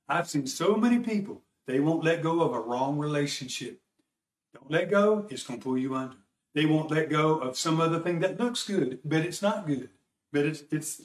[0.07, 3.81] I've seen so many people, they won't let go of a wrong relationship.
[4.53, 6.19] Don't let go, it's going to pull you under.
[6.53, 9.89] They won't let go of some other thing that looks good, but it's not good.
[10.31, 11.01] But it's, it's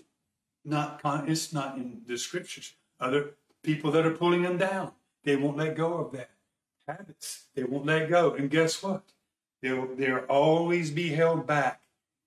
[0.66, 2.74] not it's not in the scriptures.
[3.00, 4.92] Other people that are pulling them down,
[5.24, 6.30] they won't let go of that.
[6.88, 8.34] Habits, they won't let go.
[8.34, 9.04] And guess what?
[9.62, 11.82] They'll they'll always be held back.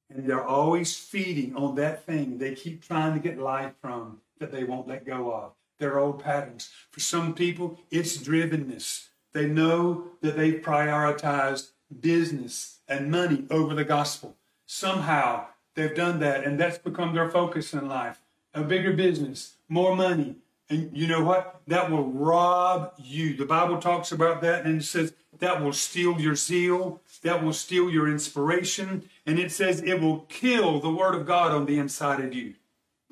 [0.09, 4.53] And they're always feeding on that thing they keep trying to get life from that
[4.53, 5.53] they won't let go of.
[5.79, 6.71] Their old patterns.
[6.91, 9.09] For some people, it's drivenness.
[9.33, 14.37] They know that they've prioritized business and money over the gospel.
[14.65, 18.21] Somehow they've done that, and that's become their focus in life
[18.57, 20.37] a bigger business, more money.
[20.69, 21.61] And you know what?
[21.69, 23.37] That will rob you.
[23.37, 27.53] The Bible talks about that and it says that will steal your zeal, that will
[27.53, 31.79] steal your inspiration, and it says it will kill the Word of God on the
[31.79, 32.55] inside of you.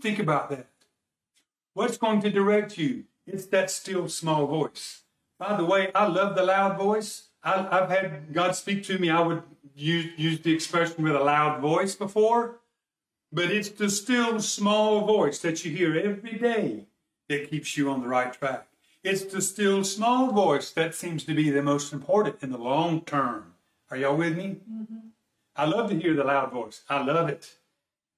[0.00, 0.68] Think about that.
[1.74, 3.04] What's going to direct you?
[3.26, 5.02] It's that still small voice.
[5.38, 7.28] By the way, I love the loud voice.
[7.42, 9.10] I, have had God speak to me.
[9.10, 9.42] I would
[9.74, 12.60] use, use the expression with a loud voice before.
[13.32, 16.86] But it's the still small voice that you hear every day
[17.28, 18.66] that keeps you on the right track.
[19.02, 23.02] It's the still small voice that seems to be the most important in the long
[23.02, 23.54] term.
[23.90, 24.56] Are y'all with me?
[24.70, 25.08] Mm-hmm.
[25.56, 26.82] I love to hear the loud voice.
[26.88, 27.54] I love it.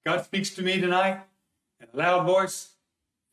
[0.05, 1.21] God speaks to me tonight
[1.81, 2.71] in a loud voice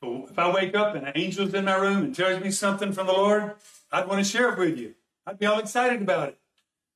[0.03, 3.07] if I wake up and an angel's in my room and tells me something from
[3.07, 3.55] the Lord,
[3.91, 4.95] I'd want to share it with you.
[5.25, 6.37] I'd be all excited about it.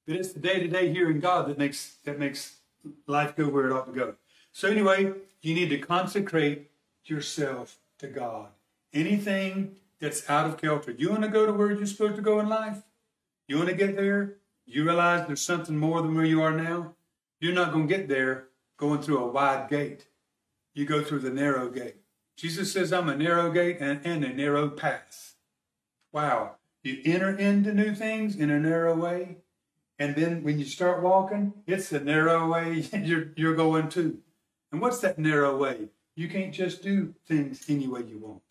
[0.05, 2.57] But it's the day-to-day hearing God that makes that makes
[3.07, 4.15] life go where it ought to go.
[4.51, 6.69] So anyway, you need to consecrate
[7.05, 8.47] yourself to God.
[8.97, 10.91] Anything that's out of kilter.
[10.91, 12.81] You want to go to where you're supposed to go in life?
[13.47, 14.38] You want to get there?
[14.65, 16.95] You realize there's something more than where you are now?
[17.39, 20.07] You're not going to get there going through a wide gate.
[20.73, 21.97] You go through the narrow gate.
[22.38, 25.36] Jesus says, I'm a narrow gate and, and a narrow path.
[26.12, 26.55] Wow.
[26.81, 29.38] You enter into new things in a narrow way.
[29.99, 34.17] And then when you start walking, it's the narrow way you're, you're going to.
[34.71, 35.89] And what's that narrow way?
[36.15, 38.41] You can't just do things any way you want.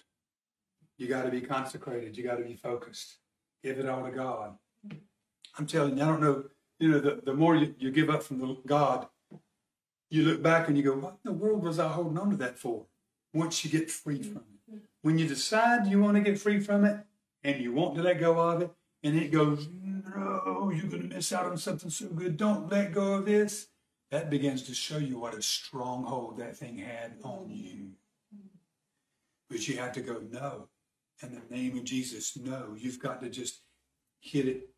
[0.98, 2.16] You got to be consecrated.
[2.16, 3.18] You got to be focused.
[3.62, 4.56] Give it all to God.
[5.58, 6.44] I'm telling you, I don't know,
[6.78, 9.06] you know, the, the more you, you give up from the God,
[10.10, 12.36] you look back and you go, what in the world was I holding on to
[12.36, 12.86] that for?
[13.32, 14.80] Once you get free from it.
[15.02, 16.98] When you decide you want to get free from it
[17.44, 18.70] and you want to let go of it,
[19.02, 22.36] and it goes, no, you're going to miss out on something so good.
[22.36, 23.68] Don't let go of this.
[24.10, 27.90] That begins to show you what a stronghold that thing had on you.
[29.48, 30.68] But you have to go, no.
[31.22, 32.74] In the name of Jesus, no.
[32.76, 33.60] You've got to just
[34.20, 34.68] hit it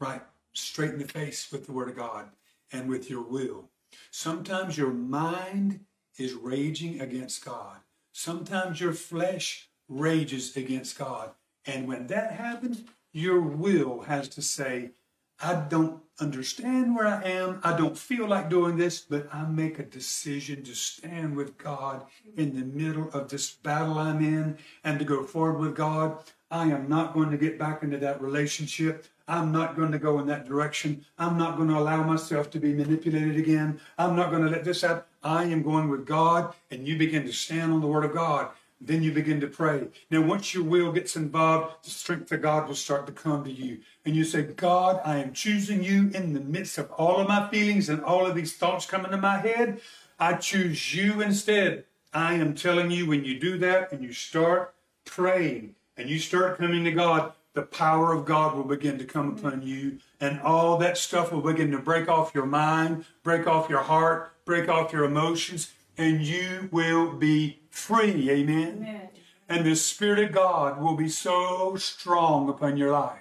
[0.00, 0.22] right
[0.54, 2.30] straight in the face with the Word of God
[2.72, 3.70] and with your will.
[4.10, 5.80] Sometimes your mind
[6.18, 7.78] is raging against God.
[8.12, 11.30] Sometimes your flesh rages against God.
[11.66, 14.92] And when that happens, your will has to say,
[15.40, 17.60] I don't understand where I am.
[17.64, 22.04] I don't feel like doing this, but I make a decision to stand with God
[22.36, 26.18] in the middle of this battle I'm in and to go forward with God.
[26.50, 29.06] I am not going to get back into that relationship.
[29.26, 31.04] I'm not going to go in that direction.
[31.18, 33.80] I'm not going to allow myself to be manipulated again.
[33.98, 35.04] I'm not going to let this happen.
[35.24, 38.50] I am going with God, and you begin to stand on the Word of God.
[38.84, 39.88] Then you begin to pray.
[40.10, 43.50] Now, once your will gets involved, the strength of God will start to come to
[43.50, 43.78] you.
[44.04, 47.48] And you say, God, I am choosing you in the midst of all of my
[47.48, 49.80] feelings and all of these thoughts coming to my head.
[50.18, 51.84] I choose you instead.
[52.12, 56.58] I am telling you, when you do that and you start praying and you start
[56.58, 60.78] coming to God, the power of God will begin to come upon you, and all
[60.78, 64.92] that stuff will begin to break off your mind, break off your heart, break off
[64.92, 68.30] your emotions, and you will be free.
[68.30, 68.78] Amen.
[68.78, 69.08] Amen.
[69.48, 73.20] And the Spirit of God will be so strong upon your life.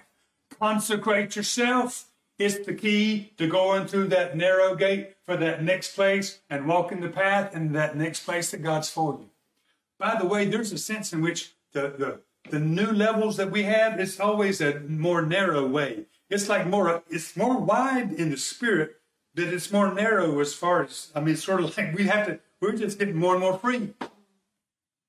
[0.59, 2.05] Consecrate yourself.
[2.37, 7.01] It's the key to going through that narrow gate for that next place and walking
[7.01, 9.29] the path and that next place that God's for you.
[9.99, 13.63] By the way, there's a sense in which the, the the new levels that we
[13.63, 16.05] have, it's always a more narrow way.
[16.29, 18.95] It's like more, it's more wide in the spirit,
[19.35, 22.39] but it's more narrow as far as, I mean, sort of like we have to,
[22.61, 23.93] we're just getting more and more free.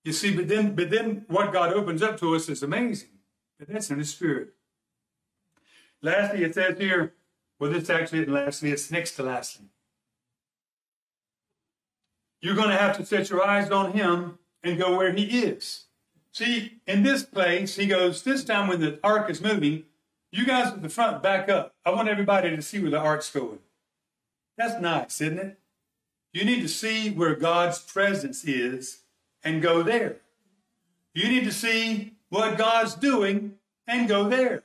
[0.05, 3.11] You see, but then, but then what God opens up to us is amazing.
[3.59, 4.55] But that's in the spirit.
[6.01, 7.13] Lastly, it says here,
[7.61, 9.67] well, this actually isn't lastly, it's next to lastly.
[12.41, 15.85] You're going to have to set your eyes on him and go where he is.
[16.33, 19.85] See, in this place, he goes, this time when the ark is moving,
[20.33, 21.75] you guys at the front back up.
[21.85, 23.61] I want everybody to see where the ark's going.
[24.57, 25.59] That's nice, isn't it?
[26.33, 29.01] You need to see where God's presence is
[29.45, 30.17] and go there.
[31.15, 34.63] You need to see what God's doing and go there.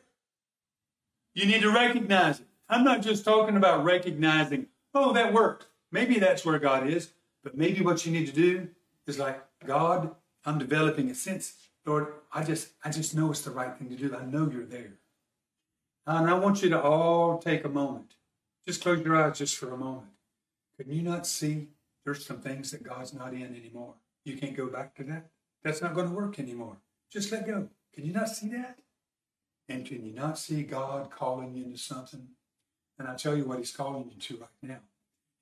[1.34, 2.48] You need to recognize it.
[2.70, 5.68] I'm not just talking about recognizing, oh, that worked.
[5.92, 7.12] Maybe that's where God is.
[7.44, 8.70] But maybe what you need to do
[9.06, 11.54] is like, God, I'm developing a sense,
[11.86, 14.16] Lord, I just I just know it's the right thing to do.
[14.16, 14.94] I know you're there.
[16.06, 18.16] And I want you to all take a moment.
[18.66, 20.08] Just close your eyes just for a moment.
[20.80, 21.68] Can you not see
[22.06, 23.96] there's some things that God's not in anymore?
[24.24, 25.30] You can't go back to that.
[25.64, 26.78] That's not going to work anymore.
[27.12, 27.70] Just let go.
[27.94, 28.80] Can you not see that?
[29.70, 32.28] And can you not see God calling you into something?
[33.00, 34.80] And I tell you what He's calling you to right now.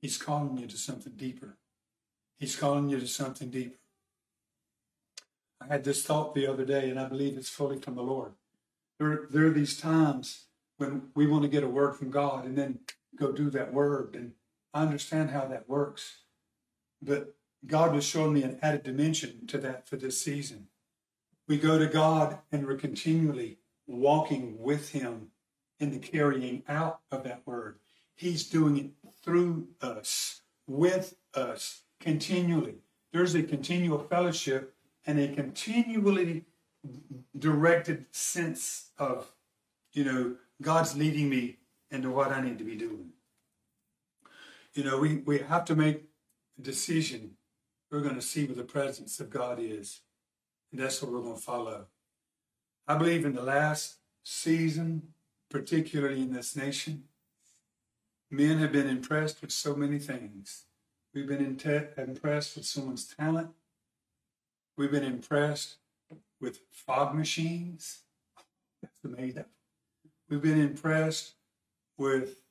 [0.01, 1.57] He's calling you to something deeper.
[2.37, 3.77] He's calling you to something deeper.
[5.61, 8.33] I had this thought the other day, and I believe it's fully from the Lord.
[8.99, 10.45] There, there are these times
[10.77, 12.79] when we want to get a word from God and then
[13.15, 14.15] go do that word.
[14.15, 14.33] And
[14.75, 16.17] I understand how that works.
[17.01, 17.33] But
[17.65, 20.67] God was showing me an added dimension to that for this season.
[21.47, 25.29] We go to God and we're continually walking with Him
[25.79, 27.79] in the carrying out of that word.
[28.15, 32.75] He's doing it through us, with us, continually.
[33.13, 36.43] There's a continual fellowship and a continually
[37.37, 39.31] directed sense of,
[39.93, 41.59] you know, God's leading me
[41.91, 43.11] into what I need to be doing.
[44.75, 46.03] You know, we, we have to make
[46.59, 47.31] a decision.
[47.89, 50.01] We're going to see where the presence of God is.
[50.71, 51.85] And that's what we're going to follow.
[52.87, 55.13] I believe in the last season,
[55.49, 57.05] particularly in this nation,
[58.29, 60.65] men have been impressed with so many things.
[61.13, 63.51] We've been impressed with someone's talent.
[64.77, 65.77] We've been impressed
[66.41, 67.99] with fog machines.
[68.81, 69.45] That's amazing.
[70.29, 71.35] We've been impressed
[71.97, 72.41] with,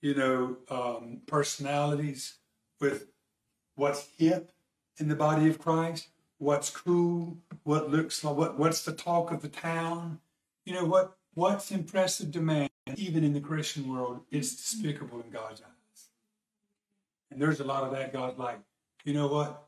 [0.00, 2.34] you know, um, personalities,
[2.80, 3.06] with
[3.74, 4.52] what's hip
[4.98, 9.42] in the body of Christ, what's cool, what looks like, what, what's the talk of
[9.42, 10.20] the town.
[10.64, 15.30] You know, what what's impressive to man, even in the Christian world, is despicable in
[15.30, 16.08] God's eyes.
[17.30, 18.60] And there's a lot of that God's like,
[19.04, 19.64] you know what?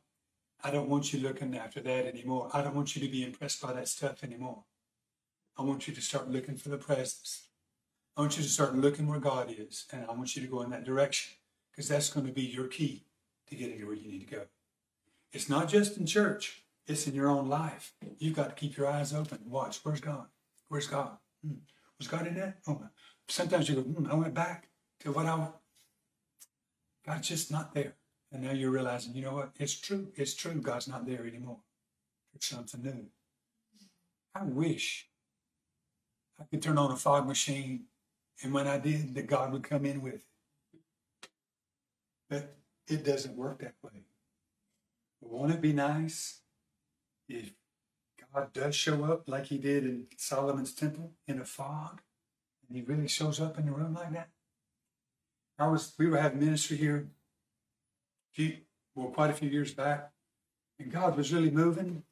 [0.62, 2.51] I don't want you looking after that anymore.
[2.53, 4.64] I don't want you to be impressed by that stuff anymore.
[5.59, 7.49] I want you to start looking for the presence.
[8.17, 10.63] I want you to start looking where God is, and I want you to go
[10.63, 11.33] in that direction
[11.71, 13.05] because that's going to be your key
[13.49, 14.43] to getting to where you need to go.
[15.33, 17.93] It's not just in church, it's in your own life.
[18.19, 19.39] You've got to keep your eyes open.
[19.47, 20.27] Watch, where's God?
[20.69, 21.19] Where's God?
[21.45, 21.55] Hmm.
[21.99, 22.59] Was God in that?
[22.67, 22.83] Oh,
[23.29, 24.69] sometimes you go, hmm, I went back
[25.01, 25.49] to what I
[27.07, 27.95] God's just not there.
[28.33, 29.53] And now you're realizing, you know what?
[29.59, 30.09] It's true.
[30.15, 30.55] It's true.
[30.61, 31.59] God's not there anymore.
[32.35, 33.07] It's something new.
[34.35, 35.09] I wish
[36.41, 37.87] I could turn on a fog machine,
[38.43, 40.24] and when I did, that God would come in with it.
[42.28, 44.05] But it doesn't work that way.
[45.20, 46.41] Won't it be nice
[47.28, 47.53] if
[48.32, 52.01] God does show up like he did in Solomon's temple in a fog,
[52.68, 54.28] and he really shows up in the room like that?
[55.59, 57.09] I was we were having ministry here
[58.32, 58.57] few,
[58.95, 60.12] well, quite a few years back,
[60.78, 62.03] and God was really moving.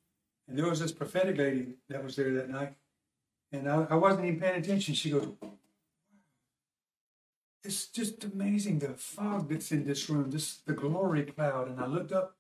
[0.46, 2.74] And there was this prophetic lady that was there that night,
[3.52, 4.94] and I, I wasn't even paying attention.
[4.94, 5.28] She goes,
[7.64, 11.86] "It's just amazing the fog that's in this room, this the glory cloud." And I
[11.86, 12.36] looked up,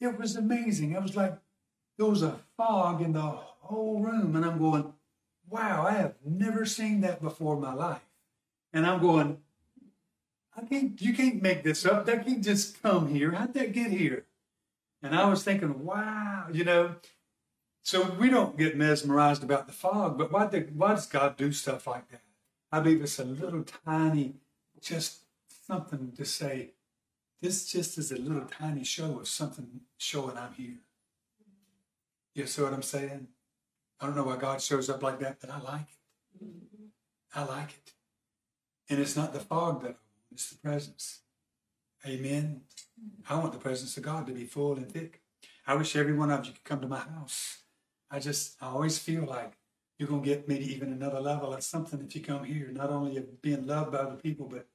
[0.00, 0.92] it was amazing.
[0.92, 1.38] It was like,
[1.96, 4.94] there was a fog in the whole room, and I'm going,
[5.48, 8.02] "Wow, I have never seen that before in my life."
[8.72, 9.38] And I'm going,
[10.56, 12.06] I can't, you can't make this up.
[12.06, 13.32] That can't just come here.
[13.32, 14.26] How'd that get here?
[15.02, 16.96] And I was thinking, wow, you know,
[17.82, 21.52] so we don't get mesmerized about the fog, but why, did, why does God do
[21.52, 22.22] stuff like that?
[22.70, 24.36] I believe it's a little tiny,
[24.82, 25.20] just
[25.66, 26.72] something to say,
[27.40, 30.78] this just is a little tiny show of something showing I'm here.
[32.34, 33.28] You see what I'm saying?
[34.00, 35.88] I don't know why God shows up like that, but I like
[36.40, 36.46] it.
[37.34, 37.92] I like it.
[38.88, 39.96] And it's not the fog that
[40.30, 41.20] it's the presence.
[42.06, 42.62] Amen.
[43.28, 45.20] I want the presence of God to be full and thick.
[45.66, 47.58] I wish every one of you could come to my house.
[48.10, 49.52] I just, I always feel like
[49.98, 52.70] you're going to get maybe even another level of something if you come here.
[52.72, 54.66] Not only of being loved by other people, but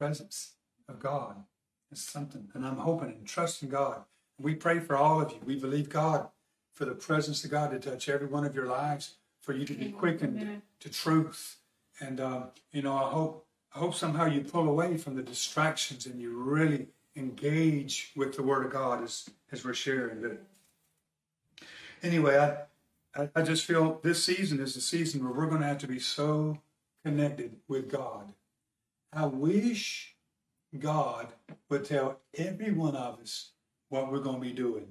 [0.00, 0.54] presence
[0.88, 1.36] of God
[1.92, 2.48] is something.
[2.54, 4.02] And I'm hoping and trusting God.
[4.40, 5.38] We pray for all of you.
[5.44, 6.28] We believe God
[6.72, 9.74] for the presence of God to touch every one of your lives, for you to
[9.74, 11.58] be quickened to truth.
[12.00, 16.06] And, uh, you know, I hope I hope somehow you pull away from the distractions
[16.06, 20.42] and you really engage with the Word of God as, as we're sharing it.
[22.02, 25.68] Anyway, I, I, I just feel this season is a season where we're going to
[25.68, 26.58] have to be so
[27.04, 28.32] connected with God.
[29.12, 30.14] I wish
[30.78, 31.28] God
[31.68, 33.52] would tell every one of us
[33.88, 34.86] what we're going to be doing,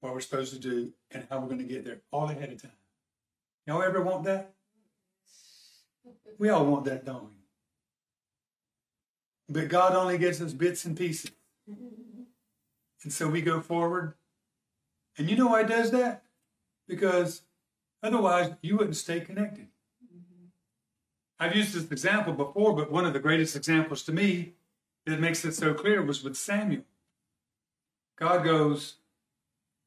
[0.00, 2.60] what we're supposed to do, and how we're going to get there all ahead of
[2.60, 2.72] time.
[3.66, 4.54] Y'all ever want that?
[6.38, 7.30] We all want that, don't we?
[9.48, 11.30] But God only gives us bits and pieces.
[13.04, 14.14] And so we go forward.
[15.16, 16.24] And you know why he does that?
[16.88, 17.42] Because
[18.02, 19.68] otherwise you wouldn't stay connected.
[21.38, 24.54] I've used this example before, but one of the greatest examples to me
[25.04, 26.82] that makes it so clear was with Samuel.
[28.16, 28.96] God goes,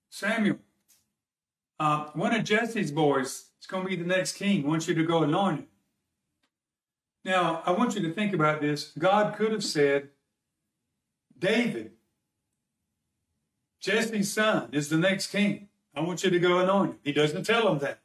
[0.09, 0.57] Samuel,
[1.79, 4.65] uh, one of Jesse's boys is going to be the next king.
[4.65, 5.67] I want you to go anoint him.
[7.25, 8.91] Now, I want you to think about this.
[8.97, 10.09] God could have said,
[11.37, 11.91] David,
[13.79, 15.69] Jesse's son, is the next king.
[15.95, 16.99] I want you to go anoint him.
[17.03, 17.99] He doesn't tell him that.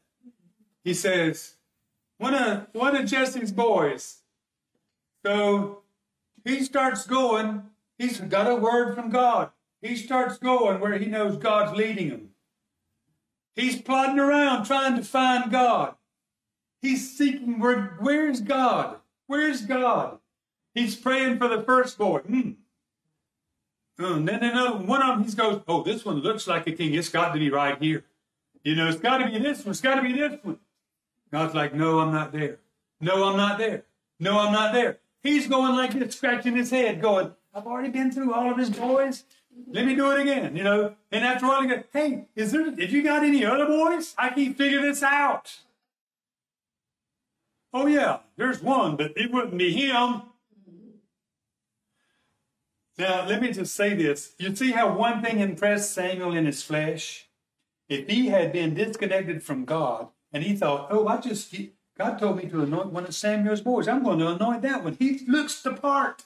[0.83, 1.55] He says,
[2.19, 4.19] one of, one of Jesse's boys.
[5.25, 5.83] So
[6.45, 7.65] he starts going.
[7.99, 9.51] He's got a word from God.
[9.81, 12.31] He starts going where he knows God's leading him.
[13.55, 15.95] He's plodding around trying to find God.
[16.83, 18.97] He's seeking where, where's God?
[19.27, 20.19] Where's God?
[20.75, 22.23] He's praying for the firstborn.
[22.23, 22.51] Hmm.
[24.05, 26.95] And then another one of them, he goes, Oh, this one looks like a king.
[26.95, 28.05] It's got to be right here.
[28.65, 29.71] You know, it's got to be this one.
[29.71, 30.59] It's got to be this one.
[31.35, 32.61] God's like, No, I'm not there.
[33.01, 33.83] No, I'm not there.
[34.21, 34.99] No, I'm not there.
[35.21, 38.71] He's going like this, scratching his head, going, I've already been through all of his
[38.71, 39.25] boys.
[39.67, 40.95] Let me do it again, you know.
[41.11, 44.15] And after a while, he goes, hey, is there, if you got any other boys?
[44.17, 45.59] I can't figure this out.
[47.73, 50.23] Oh, yeah, there's one, but it wouldn't be him.
[52.97, 54.35] Now, let me just say this.
[54.39, 57.27] You see how one thing impressed Samuel in his flesh?
[57.89, 61.55] If he had been disconnected from God and he thought, oh, I just,
[61.97, 63.87] God told me to anoint one of Samuel's boys.
[63.87, 64.97] I'm going to anoint that one.
[64.99, 66.25] He looks the part.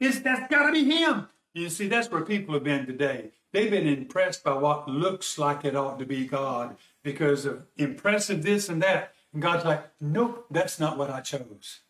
[0.00, 1.28] It's, that's got to be him.
[1.52, 3.32] You see, that's where people have been today.
[3.52, 8.42] They've been impressed by what looks like it ought to be God because of impressive
[8.42, 9.12] this and that.
[9.34, 11.80] And God's like, nope, that's not what I chose.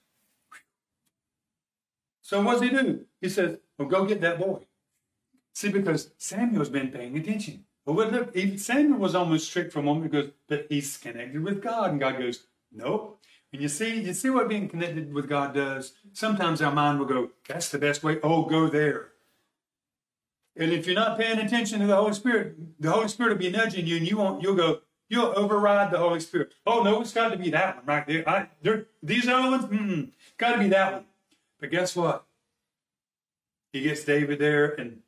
[2.21, 3.05] So what does he do?
[3.21, 4.67] He says, well, go get that boy.
[5.55, 7.65] See, because Samuel's been paying attention.
[7.87, 11.63] Well, look, even Samuel was almost strict for a moment because, but he's connected with
[11.63, 11.91] God.
[11.91, 13.21] And God goes, nope.
[13.53, 15.93] And you see, you see what being connected with God does?
[16.13, 18.19] Sometimes our mind will go, that's the best way.
[18.23, 19.09] Oh, go there.
[20.57, 23.51] And if you're not paying attention to the Holy Spirit, the Holy Spirit will be
[23.51, 26.53] nudging you and you won't, you'll go, You'll override the Holy Spirit.
[26.67, 28.29] Oh, no, it's got to be that one right there.
[28.29, 31.05] I, there these other ones, mm got to be that one.
[31.61, 32.25] But guess what?
[33.73, 35.01] He gets David there, and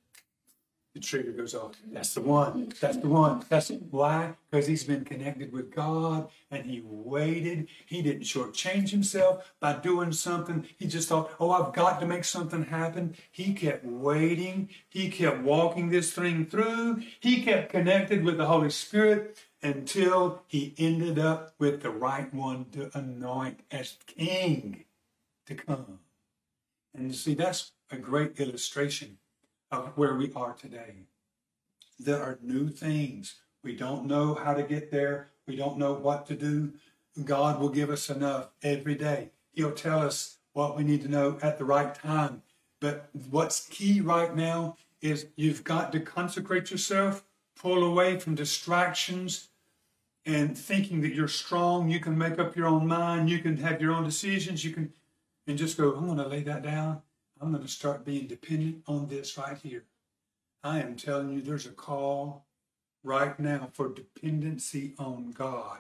[0.97, 1.73] the trigger goes off.
[1.93, 2.73] That's the one.
[2.81, 3.45] That's the one.
[3.51, 4.33] That's why?
[4.51, 7.69] Because he's been connected with God and he waited.
[7.85, 10.67] He didn't shortchange himself by doing something.
[10.79, 13.15] He just thought, oh, I've got to make something happen.
[13.31, 14.71] He kept waiting.
[14.89, 17.03] He kept walking this thing through.
[17.21, 22.71] He kept connected with the Holy Spirit until he ended up with the right one
[22.73, 24.87] to anoint as king
[25.45, 25.99] to come.
[26.95, 29.19] And you see, that's a great illustration
[29.85, 31.07] of where we are today.
[31.99, 33.37] There are new things.
[33.63, 35.31] We don't know how to get there.
[35.47, 36.73] We don't know what to do.
[37.25, 39.31] God will give us enough every day.
[39.53, 42.43] He'll tell us what we need to know at the right time.
[42.81, 47.25] But what's key right now is you've got to consecrate yourself,
[47.55, 49.49] pull away from distractions,
[50.27, 53.81] and thinking that you're strong, you can make up your own mind, you can have
[53.81, 54.93] your own decisions, you can,
[55.47, 57.03] and just go, I'm going to lay that down.
[57.41, 59.85] I'm going to start being dependent on this right here.
[60.63, 62.47] I am telling you, there's a call
[63.05, 65.79] right now for dependency on God.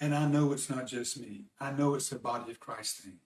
[0.00, 1.44] And I know it's not just me.
[1.60, 3.18] I know it's the body of Christ thing.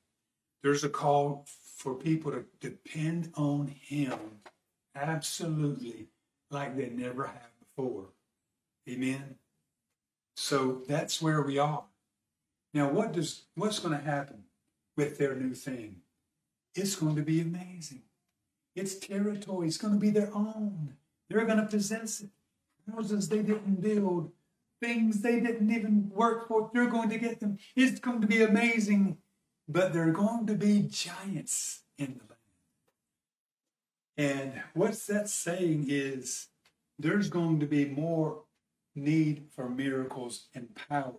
[0.62, 1.46] There's a call
[1.76, 4.18] for people to depend on Him
[4.96, 6.08] absolutely
[6.50, 8.06] like they never have before.
[8.88, 9.36] Amen.
[10.36, 11.84] So that's where we are.
[12.72, 14.44] Now, what does what's going to happen
[14.96, 16.00] with their new thing?
[16.74, 18.02] It's going to be amazing.
[18.74, 19.68] It's territory.
[19.68, 20.94] It's going to be their own.
[21.28, 22.30] They're going to possess it.
[22.92, 24.32] Houses they didn't build,
[24.80, 26.70] things they didn't even work for.
[26.74, 27.58] They're going to get them.
[27.74, 29.18] It's going to be amazing.
[29.66, 32.34] But they're going to be giants in the land.
[34.16, 36.48] And what's that saying is
[36.98, 38.42] there's going to be more
[38.94, 41.14] need for miracles and power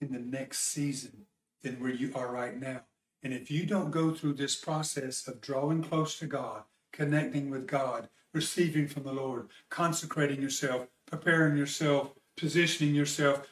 [0.00, 1.26] in the next season
[1.62, 2.82] than where you are right now.
[3.22, 6.62] And if you don't go through this process of drawing close to God,
[6.92, 13.46] connecting with God, receiving from the Lord, consecrating yourself, preparing yourself, positioning yourself,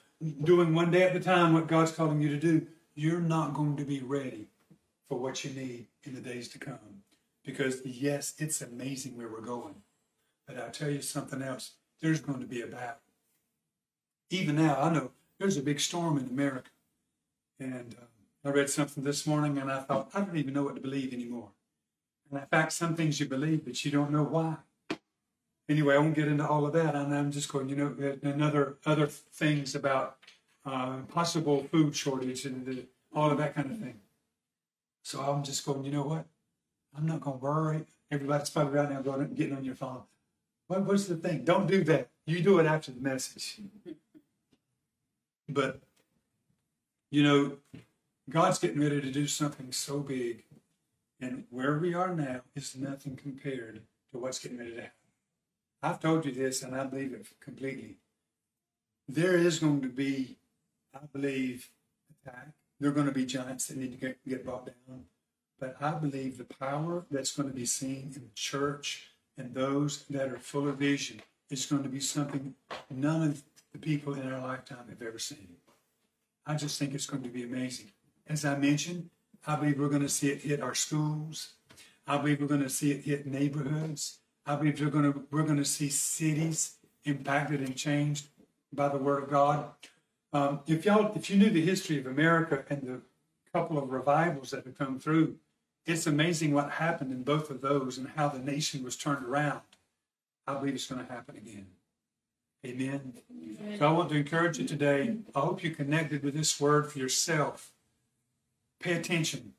[0.45, 3.77] doing one day at a time what God's calling you to do, you're not going
[3.77, 4.49] to be ready
[5.09, 7.03] for what you need in the days to come.
[7.45, 9.77] Because, yes, it's amazing where we're going.
[10.47, 13.01] But I'll tell you something else there's going to be a battle
[14.31, 16.71] even now, I know there's a big storm in America.
[17.59, 18.05] And uh,
[18.47, 21.13] I read something this morning and I thought, I don't even know what to believe
[21.13, 21.49] anymore.
[22.31, 24.57] And in fact, some things you believe, but you don't know why.
[25.69, 26.95] Anyway, I won't get into all of that.
[26.95, 30.19] And I'm just going, you know, another other, other things about
[30.65, 32.85] uh, possible food shortage and the,
[33.15, 34.01] all of that kind of thing.
[35.03, 36.27] So I'm just going, you know what?
[36.97, 37.87] I'm not going to worry.
[38.11, 40.03] Everybody's probably right now going getting on your phone.
[40.69, 41.45] What, what's the thing?
[41.45, 42.11] Don't do that.
[42.27, 43.61] You do it after the message.
[45.49, 45.81] But,
[47.11, 47.57] you know,
[48.29, 50.45] God's getting ready to do something so big.
[51.21, 54.93] And where we are now is nothing compared to what's getting ready to happen.
[55.83, 57.99] I've told you this, and I believe it completely.
[59.09, 60.37] There is going to be,
[60.95, 61.71] I believe,
[62.11, 62.49] attack.
[62.81, 65.05] There are going to be giants that need to get, get brought down.
[65.59, 70.05] But I believe the power that's going to be seen in the church and those
[70.11, 72.55] that are full of vision is going to be something
[72.91, 75.57] none of the people in our lifetime have ever seen.
[76.47, 77.93] I just think it's going to be amazing.
[78.29, 79.11] As I mentioned,
[79.47, 81.53] I believe we're going to see it hit our schools.
[82.07, 84.19] I believe we're going to see it hit neighborhoods.
[84.45, 88.29] I believe we're going to we're going to see cities impacted and changed
[88.73, 89.71] by the Word of God.
[90.33, 93.01] Um, if y'all if you knew the history of America and the
[93.53, 95.37] couple of revivals that have come through,
[95.87, 99.61] it's amazing what happened in both of those and how the nation was turned around.
[100.47, 101.67] I believe it's going to happen again.
[102.65, 103.15] Amen.
[103.79, 105.17] So I want to encourage you today.
[105.35, 107.71] I hope you connected with this word for yourself.
[108.81, 109.55] Pay attention.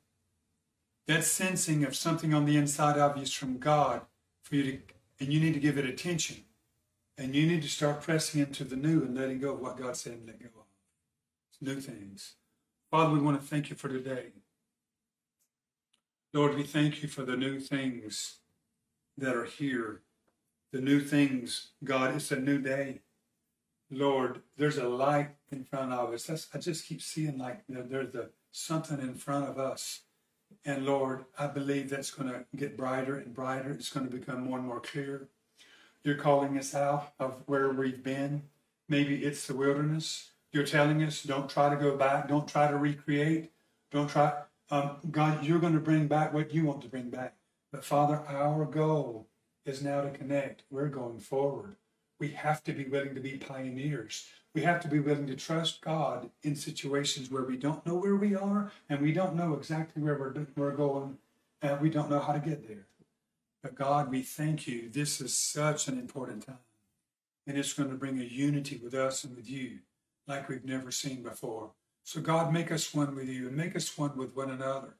[1.06, 4.02] That sensing of something on the inside of you is from God
[4.42, 4.78] for you to,
[5.20, 6.44] and you need to give it attention.
[7.16, 9.96] And you need to start pressing into the new and letting go of what God
[9.96, 10.66] said and let go of.
[11.50, 12.34] It's new things.
[12.90, 14.26] Father, we want to thank you for today.
[16.32, 18.36] Lord, we thank you for the new things
[19.16, 20.02] that are here.
[20.72, 23.00] The new things, God, it's a new day.
[23.90, 26.24] Lord, there's a light in front of us.
[26.26, 30.00] That's, I just keep seeing like there's a, something in front of us.
[30.64, 33.70] And Lord, I believe that's going to get brighter and brighter.
[33.70, 35.28] It's going to become more and more clear.
[36.02, 38.42] You're calling us out of where we've been.
[38.88, 40.30] Maybe it's the wilderness.
[40.52, 42.28] You're telling us don't try to go back.
[42.28, 43.50] Don't try to recreate.
[43.90, 44.32] Don't try.
[44.70, 47.34] Um, God, you're going to bring back what you want to bring back.
[47.70, 49.28] But Father, our goal
[49.66, 50.62] is now to connect.
[50.70, 51.76] We're going forward.
[52.18, 54.26] We have to be willing to be pioneers.
[54.58, 58.16] We have to be willing to trust God in situations where we don't know where
[58.16, 61.16] we are and we don't know exactly where we're, we're going
[61.62, 62.88] and we don't know how to get there.
[63.62, 64.88] But God, we thank you.
[64.88, 66.58] This is such an important time.
[67.46, 69.78] And it's going to bring a unity with us and with you
[70.26, 71.70] like we've never seen before.
[72.02, 74.96] So, God, make us one with you and make us one with one another.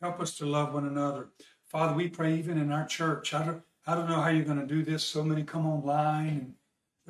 [0.00, 1.30] Help us to love one another.
[1.66, 3.34] Father, we pray even in our church.
[3.34, 5.02] I don't, I don't know how you're going to do this.
[5.02, 6.28] So many come online.
[6.28, 6.54] And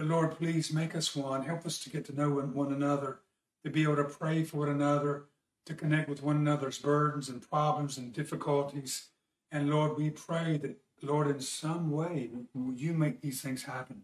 [0.00, 1.42] the Lord, please make us one.
[1.42, 3.18] Help us to get to know one another,
[3.64, 5.24] to be able to pray for one another,
[5.66, 9.08] to connect with one another's burdens and problems and difficulties.
[9.52, 12.30] And Lord, we pray that, Lord, in some way,
[12.74, 14.02] you make these things happen.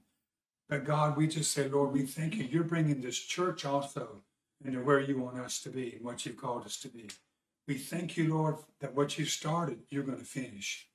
[0.69, 2.45] But God, we just say, Lord, we thank you.
[2.45, 4.23] You're bringing this church also
[4.63, 7.09] into where you want us to be and what you've called us to be.
[7.67, 10.89] We thank you, Lord, that what you started, you're going to finish.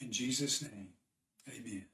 [0.00, 0.88] In Jesus' name,
[1.48, 1.86] amen.